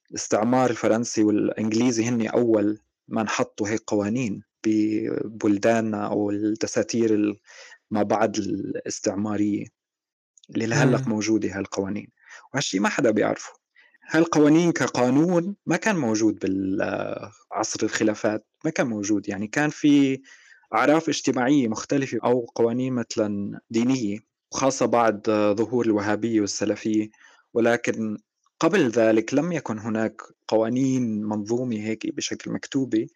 الاستعمار 0.10 0.70
الفرنسي 0.70 1.24
والإنجليزي 1.24 2.06
هن 2.06 2.28
أول 2.28 2.80
من 3.08 3.30
حطوا 3.30 3.68
هيك 3.70 3.82
قوانين 3.88 4.44
ببلداننا 4.66 6.08
أو 6.08 6.30
الدساتير 6.32 7.40
ما 7.92 8.04
بعد 8.04 8.38
الاستعمارية 8.38 9.66
اللي 10.50 10.66
لهلق 10.66 11.08
موجودة 11.08 11.58
هالقوانين. 11.58 12.12
وهالشي 12.54 12.80
ما 12.80 12.90
حدا 12.90 13.12
بيعرفه. 13.12 13.59
هالقوانين 14.12 14.72
كقانون 14.72 15.56
ما 15.66 15.78
كان 15.78 15.96
موجود 15.96 16.40
بالعصر 16.40 17.80
الخلافات؟ 17.84 18.48
ما 18.66 18.72
كان 18.72 18.88
موجود. 18.88 19.30
يعني 19.30 19.48
كان 19.48 19.70
في 19.70 20.22
أعراف 20.76 21.10
اجتماعية 21.10 21.68
مختلفة 21.68 22.20
أو 22.24 22.46
قوانين 22.56 22.94
مثلا 22.94 23.60
دينية 23.70 24.20
خاصة 24.52 24.86
بعد 24.86 25.22
ظهور 25.58 25.86
الوهابية 25.86 26.42
والسلفية. 26.42 27.10
ولكن 27.54 28.18
قبل 28.60 28.90
ذلك 28.90 29.34
لم 29.34 29.52
يكن 29.52 29.80
هناك 29.80 30.22
قوانين 30.48 31.24
منظومة 31.24 31.76
هيك 31.76 32.16
بشكل 32.16 32.52
مكتوبة 32.52 33.08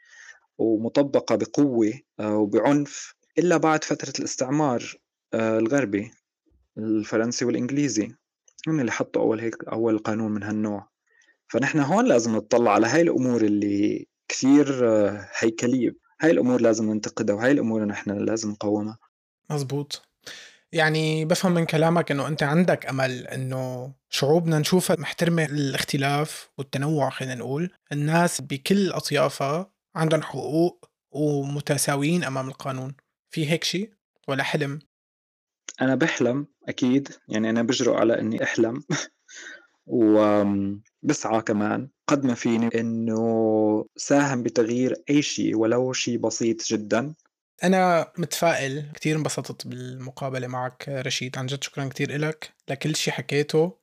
ومطبقة 0.57 1.35
بقوة 1.35 1.93
آه، 2.19 2.37
وبعنف 2.37 3.15
إلا 3.37 3.57
بعد 3.57 3.83
فترة 3.83 4.13
الاستعمار 4.19 4.95
آه، 5.33 5.59
الغربي 5.59 6.11
الفرنسي 6.77 7.45
والإنجليزي. 7.45 8.15
هم 8.67 8.79
اللي 8.79 8.91
حطوا 8.91 9.21
أول 9.21 9.39
هيك 9.39 9.55
أول 9.63 9.97
قانون 9.97 10.31
من 10.31 10.43
هالنوع. 10.43 10.89
فنحن 11.47 11.79
هون 11.79 12.05
لازم 12.05 12.35
نطلع 12.35 12.71
على 12.71 12.87
هاي 12.87 13.01
الأمور 13.01 13.41
اللي 13.41 14.07
كثير 14.27 14.89
آه، 14.89 15.29
هيكلية. 15.37 15.95
هاي 16.21 16.31
الأمور 16.31 16.61
لازم 16.61 16.91
ننتقدها 16.91 17.35
وهاي 17.35 17.51
الأمور 17.51 17.85
نحن 17.85 18.11
لازم 18.11 18.49
نقومها. 18.49 18.97
مزبوط. 19.49 20.07
يعني 20.71 21.25
بفهم 21.25 21.53
من 21.53 21.65
كلامك 21.65 22.11
إنه 22.11 22.27
أنت 22.27 22.43
عندك 22.43 22.85
أمل 22.85 23.27
إنه 23.27 23.93
شعوبنا 24.09 24.59
نشوفها. 24.59 24.95
محترمة 24.99 25.45
الاختلاف 25.45 26.49
والتنوع 26.57 27.09
خلينا 27.09 27.35
نقول، 27.35 27.71
الناس 27.91 28.41
بكل 28.41 28.91
أطيافها 28.91 29.71
عندهم 29.95 30.21
حقوق 30.21 30.89
ومتساويين 31.11 32.23
أمام 32.23 32.47
القانون، 32.47 32.95
في 33.29 33.49
هيك 33.49 33.63
شيء؟ 33.63 33.93
ولا 34.27 34.43
حلم؟ 34.43 34.79
أنا 35.81 35.95
بحلم 35.95 36.47
أكيد 36.67 37.09
يعني 37.29 37.49
أنا 37.49 37.61
بجرؤ 37.61 37.93
على 37.93 38.19
إني 38.19 38.43
أحلم. 38.43 38.83
وبسعى 39.85 41.41
كمان 41.41 41.89
قد 42.07 42.25
ما 42.25 42.33
فيني 42.33 42.69
إنه 42.79 43.85
ساهم 43.95 44.43
بتغيير 44.43 44.95
أي 45.09 45.21
شيء 45.21 45.57
ولو 45.57 45.93
شيء 45.93 46.17
بسيط 46.17 46.63
جدا. 46.63 47.13
أنا 47.63 48.11
متفائل 48.17 48.91
كتير 48.93 49.15
انبسطت 49.15 49.67
بالمقابلة 49.67 50.47
معك 50.47 50.89
رشيد. 50.89 51.37
عن 51.37 51.45
جد 51.45 51.63
شكرا 51.63 51.85
كتير 51.85 52.15
إلك 52.15 52.53
لكل 52.69 52.95
شي 52.95 53.11
حكيته 53.11 53.77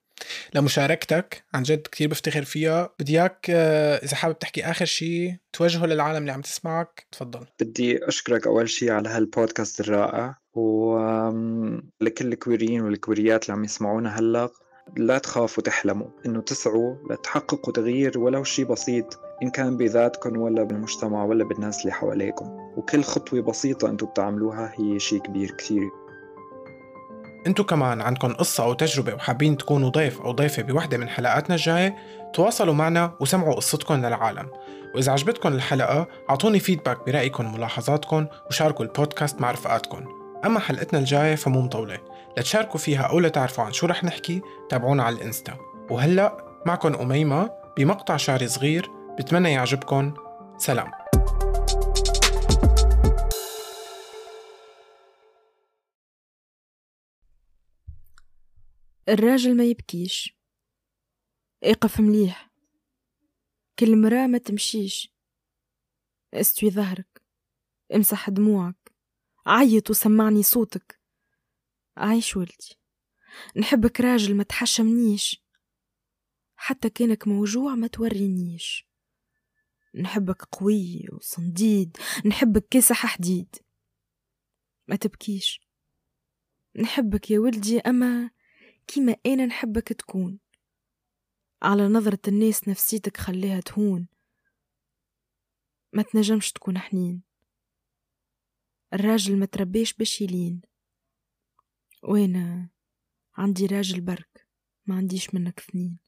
لمشاركتك. 0.55 1.45
عن 1.55 1.63
جد 1.63 1.83
كتير 1.83 2.09
بفتخر 2.09 2.45
فيها. 2.45 2.95
بدي 3.01 3.21
إياك 3.21 3.47
آه، 3.51 3.97
إذا 3.97 4.17
حابب 4.17 4.39
تحكي 4.39 4.65
آخر 4.65 4.85
شيء 4.85 5.37
توجهه 5.53 5.87
للعالم 5.87 6.17
اللي 6.17 6.33
عم 6.33 6.41
تسمعك. 6.41 7.07
تفضل. 7.13 7.47
بدي 7.61 8.09
أشكرك 8.09 8.47
أول 8.47 8.69
شيء 8.69 8.91
على 8.91 9.09
هالبودكاست 9.09 9.81
الرائع. 9.81 10.40
ولكل 10.55 12.33
الكويريين 12.33 12.81
والكويريات 12.81 13.45
اللي 13.45 13.57
عم 13.57 13.65
يسمعونا 13.65 14.19
هلأ 14.19 14.49
لا 14.97 15.19
تخافوا 15.19 15.63
تحلموا. 15.63 16.07
إنه 16.27 16.41
تسعوا 16.41 16.95
لتحققوا 17.11 17.73
تغيير 17.73 18.19
ولو 18.19 18.45
شيء 18.45 18.65
بسيط 18.65 19.21
إن 19.43 19.51
كان 19.51 19.77
بذاتكم 19.77 20.37
ولا 20.37 20.63
بالمجتمع 20.63 21.25
ولا 21.25 21.45
بالناس 21.45 21.81
اللي 21.81 21.93
حواليكم. 21.93 22.47
وكل 22.77 23.03
خطوة 23.03 23.41
بسيطة 23.41 23.91
أنتم 23.91 24.07
بتعملوها 24.07 24.73
هي 24.79 24.99
شيء 24.99 25.19
كبير 25.19 25.51
كثير 25.51 25.91
إنتو 27.47 27.65
كمان 27.65 28.01
عندكم 28.01 28.33
قصة 28.33 28.65
أو 28.65 28.73
تجربة 28.73 29.15
وحابين 29.15 29.57
تكونوا 29.57 29.89
ضيف 29.89 30.21
أو 30.21 30.33
ضيفة 30.33 30.63
بوحدة 30.63 30.99
من 30.99 31.09
حلقاتنا 31.09 31.55
الجاية 31.55 31.97
تواصلوا 32.35 32.75
معنا 32.75 33.17
وسمعوا 33.21 33.55
قصتكم 33.55 33.95
للعالم. 33.95 34.49
وإذا 34.95 35.13
عجبتكم 35.13 35.49
الحلقة 35.49 36.07
أعطوني 36.31 36.59
فيدباك 36.59 37.07
برأيكم 37.07 37.47
وملاحظاتكم 37.47 38.27
وشاركوا 38.49 38.85
البودكاست 38.85 39.41
مع 39.41 39.51
رفقاتكم. 39.51 40.20
أما 40.45 40.61
حلقتنا 40.61 40.99
الجاية 40.99 41.35
فمو 41.35 41.61
مطولة. 41.61 42.01
لتشاركوا 42.39 42.81
فيها 42.81 43.03
أو 43.03 43.21
لتعرفوا 43.21 43.65
عن 43.65 43.73
شو 43.73 43.87
رح 43.87 44.05
نحكي 44.05 44.43
تابعونا 44.71 45.03
على 45.03 45.17
الإنستا. 45.17 45.59
وهلأ 45.91 46.63
معكم 46.67 46.95
أميمة 46.95 47.51
بمقطع 47.77 48.17
شعري 48.17 48.49
صغير 48.49 48.91
بتمنى 49.19 49.53
يعجبكم 49.53 50.15
سلام. 50.59 50.91
الراجل 59.09 59.57
ما 59.57 59.65
يبكيش. 59.65 60.37
اقف 61.65 62.01
مليح. 62.01 62.51
كل 63.79 63.97
مراه 63.97 64.27
ما 64.27 64.39
تمشيش. 64.39 65.15
استوي 66.35 66.71
ظهرك. 66.71 67.23
امسح 67.95 68.31
دموعك. 68.31 68.80
عيط 69.47 69.91
وسمعني 69.91 70.43
صوتك. 70.43 71.01
عايش 71.97 72.37
ولدي 72.37 72.81
نحبك 73.57 74.01
راجل 74.01 74.37
ما 74.37 74.43
تحشمنيش. 74.43 75.45
حتى 76.57 76.91
كانك 76.91 77.29
موجوع 77.29 77.75
ما 77.75 77.87
تورينيش. 77.87 78.87
نحبك 79.95 80.43
قوي 80.43 81.09
وصنديد. 81.13 81.97
نحبك 82.27 82.69
كاسح 82.71 83.07
حديد. 83.07 83.57
ما 84.89 84.97
تبكيش. 84.97 85.61
نحبك 86.77 87.31
يا 87.31 87.39
ولدي 87.39 87.81
أما 87.81 88.31
كيما 88.87 89.17
أنا 89.27 89.47
نحبك 89.47 89.89
تكون. 89.89 90.39
على 91.63 91.89
نظرة 91.89 92.21
الناس 92.29 92.69
نفسيتك 92.69 93.17
خليها 93.17 93.61
تهون. 93.61 94.09
ما 95.93 96.03
تنجمش 96.03 96.53
تكون 96.53 96.79
حنين. 96.79 97.30
الراجل 98.95 99.39
ما 99.39 99.47
تربيش 99.47 99.95
باش 99.95 100.21
يلين. 100.21 100.61
وأنا 102.03 102.69
عندي 103.37 103.67
راجل 103.67 104.01
برك 104.01 104.47
ما 104.87 104.95
عنديش 104.95 105.35
منك 105.35 105.59
اثنين. 105.59 105.99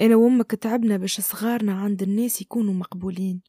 أنا 0.00 0.16
وأمك 0.16 0.50
تعبنا 0.50 0.96
باش 0.96 1.20
صغارنا 1.20 1.72
عند 1.72 2.02
الناس 2.02 2.42
يكونوا 2.42 2.74
مقبولين. 2.74 3.42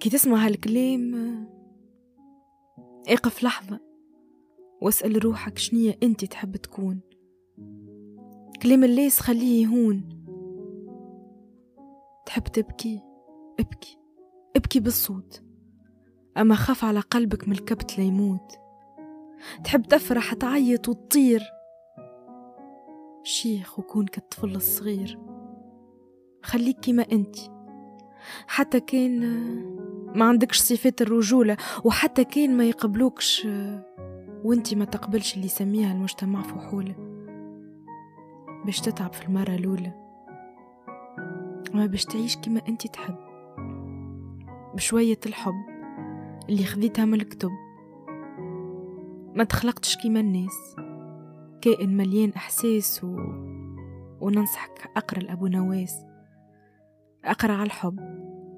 كي 0.00 0.10
تسمع 0.10 0.46
هالكلام 0.46 1.14
اقف 3.08 3.42
لحظة 3.42 3.80
واسأل 4.82 5.24
روحك 5.24 5.58
شنية 5.58 5.98
أنت 6.02 6.24
تحب 6.24 6.56
تكون. 6.56 7.00
كلام 8.62 8.84
الليس 8.84 9.20
خليه 9.20 9.62
يهون 9.62 10.24
تحب 12.26 12.42
تبكي؟ 12.42 13.00
ابكي. 13.60 14.01
ابكي 14.72 14.80
بالصوت. 14.80 15.42
أما 16.36 16.54
خاف 16.54 16.84
على 16.84 17.00
قلبك 17.00 17.48
من 17.48 17.54
الكبت 17.54 17.98
ليموت 17.98 18.58
تحب 19.64 19.82
تفرح 19.82 20.34
تعيط 20.34 20.88
وتطير. 20.88 21.42
شيخ 23.22 23.78
وكون 23.78 24.06
كالطفل 24.06 24.56
الصغير. 24.56 25.18
خليك 26.42 26.80
كيما 26.80 27.06
أنت. 27.12 27.36
حتى 28.46 28.80
كان 28.80 29.20
ما 30.14 30.24
عندكش 30.24 30.58
صفات 30.58 31.02
الرجولة 31.02 31.56
وحتى 31.84 32.24
كان 32.24 32.56
ما 32.56 32.64
يقبلوكش 32.64 33.48
وأنت 34.44 34.74
ما 34.74 34.84
تقبلش 34.84 35.34
اللي 35.34 35.46
يسميها 35.46 35.92
المجتمع 35.92 36.42
فحولة 36.42 36.94
باش 38.64 38.80
تتعب 38.80 39.12
في 39.12 39.26
المرة 39.26 39.54
الأولى. 39.54 39.92
ما 41.74 41.86
باش 41.86 42.04
تعيش 42.04 42.36
كما 42.36 42.60
أنت 42.68 42.86
تحب. 42.86 43.31
بشوية 44.74 45.18
الحب 45.26 45.54
اللي 46.48 46.64
خذيتها 46.64 47.04
من 47.04 47.14
الكتب. 47.20 47.50
ما 49.34 49.44
تخلقتش 49.44 49.96
كيما 49.96 50.20
الناس. 50.20 50.76
كائن 51.60 51.96
مليان 51.96 52.32
إحساس 52.36 53.04
و... 53.04 53.16
وننصحك 54.20 54.90
أقرأ 54.96 55.18
لأبو 55.18 55.46
نواس. 55.46 56.04
أقرأ 57.24 57.52
على 57.52 57.62
الحب 57.62 58.00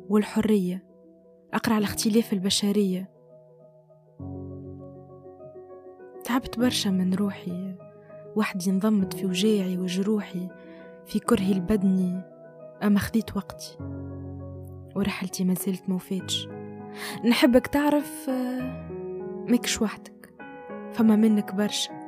والحرية. 0.08 0.84
أقرأ 1.54 1.74
على 1.74 1.84
اختلاف 1.84 2.32
البشرية. 2.32 3.10
تعبت 6.24 6.58
برشا 6.58 6.88
من 6.88 7.14
روحي. 7.14 7.74
وحدي 8.36 8.70
انضمت 8.70 9.12
في 9.12 9.26
وجاعي 9.26 9.78
وجروحي 9.78 10.48
في 11.06 11.18
كرهي 11.18 11.52
البدني 11.52 12.22
أما 12.82 12.98
خذيت 12.98 13.36
وقتي. 13.36 13.78
ورحلتي 14.94 15.44
ما 15.44 15.54
زالت 15.54 15.88
موفاتش 15.88 16.48
نحبك 17.24 17.66
تعرف 17.66 18.26
آه، 18.28 18.88
ماكش 19.48 19.82
وحدك 19.82 20.34
فما 20.92 21.16
منك 21.16 21.54
برشا. 21.54 22.04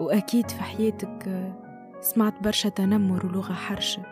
وأكيد 0.00 0.50
في 0.50 0.62
حياتك 0.62 1.28
آه، 1.28 1.52
سمعت 2.00 2.42
برشا 2.42 2.68
تنمر 2.68 3.26
ولغة 3.26 3.52
حرشة. 3.52 4.02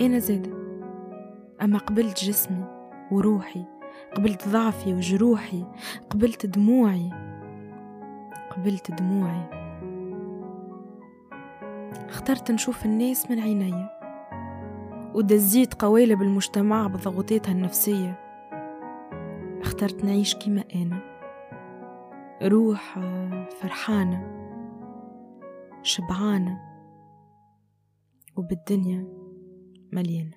أنا 0.00 0.18
زادة 0.18 0.50
أما 1.62 1.78
قبلت 1.78 2.24
جسمي 2.24 2.64
وروحي 3.10 3.64
قبلت 4.14 4.48
ضعفي 4.48 4.94
وجروحي 4.94 5.64
قبلت 6.10 6.46
دموعي 6.46 7.10
قبلت 8.50 8.90
دموعي. 8.90 9.66
اخترت 12.08 12.50
نشوف 12.50 12.86
الناس 12.86 13.30
من 13.30 13.38
ودزيت 15.16 15.74
قوالب 15.74 16.22
المجتمع 16.22 16.86
بضغوطاتها 16.86 17.52
النفسية. 17.52 18.20
اخترت 19.60 20.04
نعيش 20.04 20.34
كيما 20.34 20.64
أنا. 20.74 21.00
روح 22.42 22.98
فرحانة. 23.60 24.22
شبعانة. 25.82 26.60
وبالدنيا 28.36 29.08
مليانة. 29.92 30.35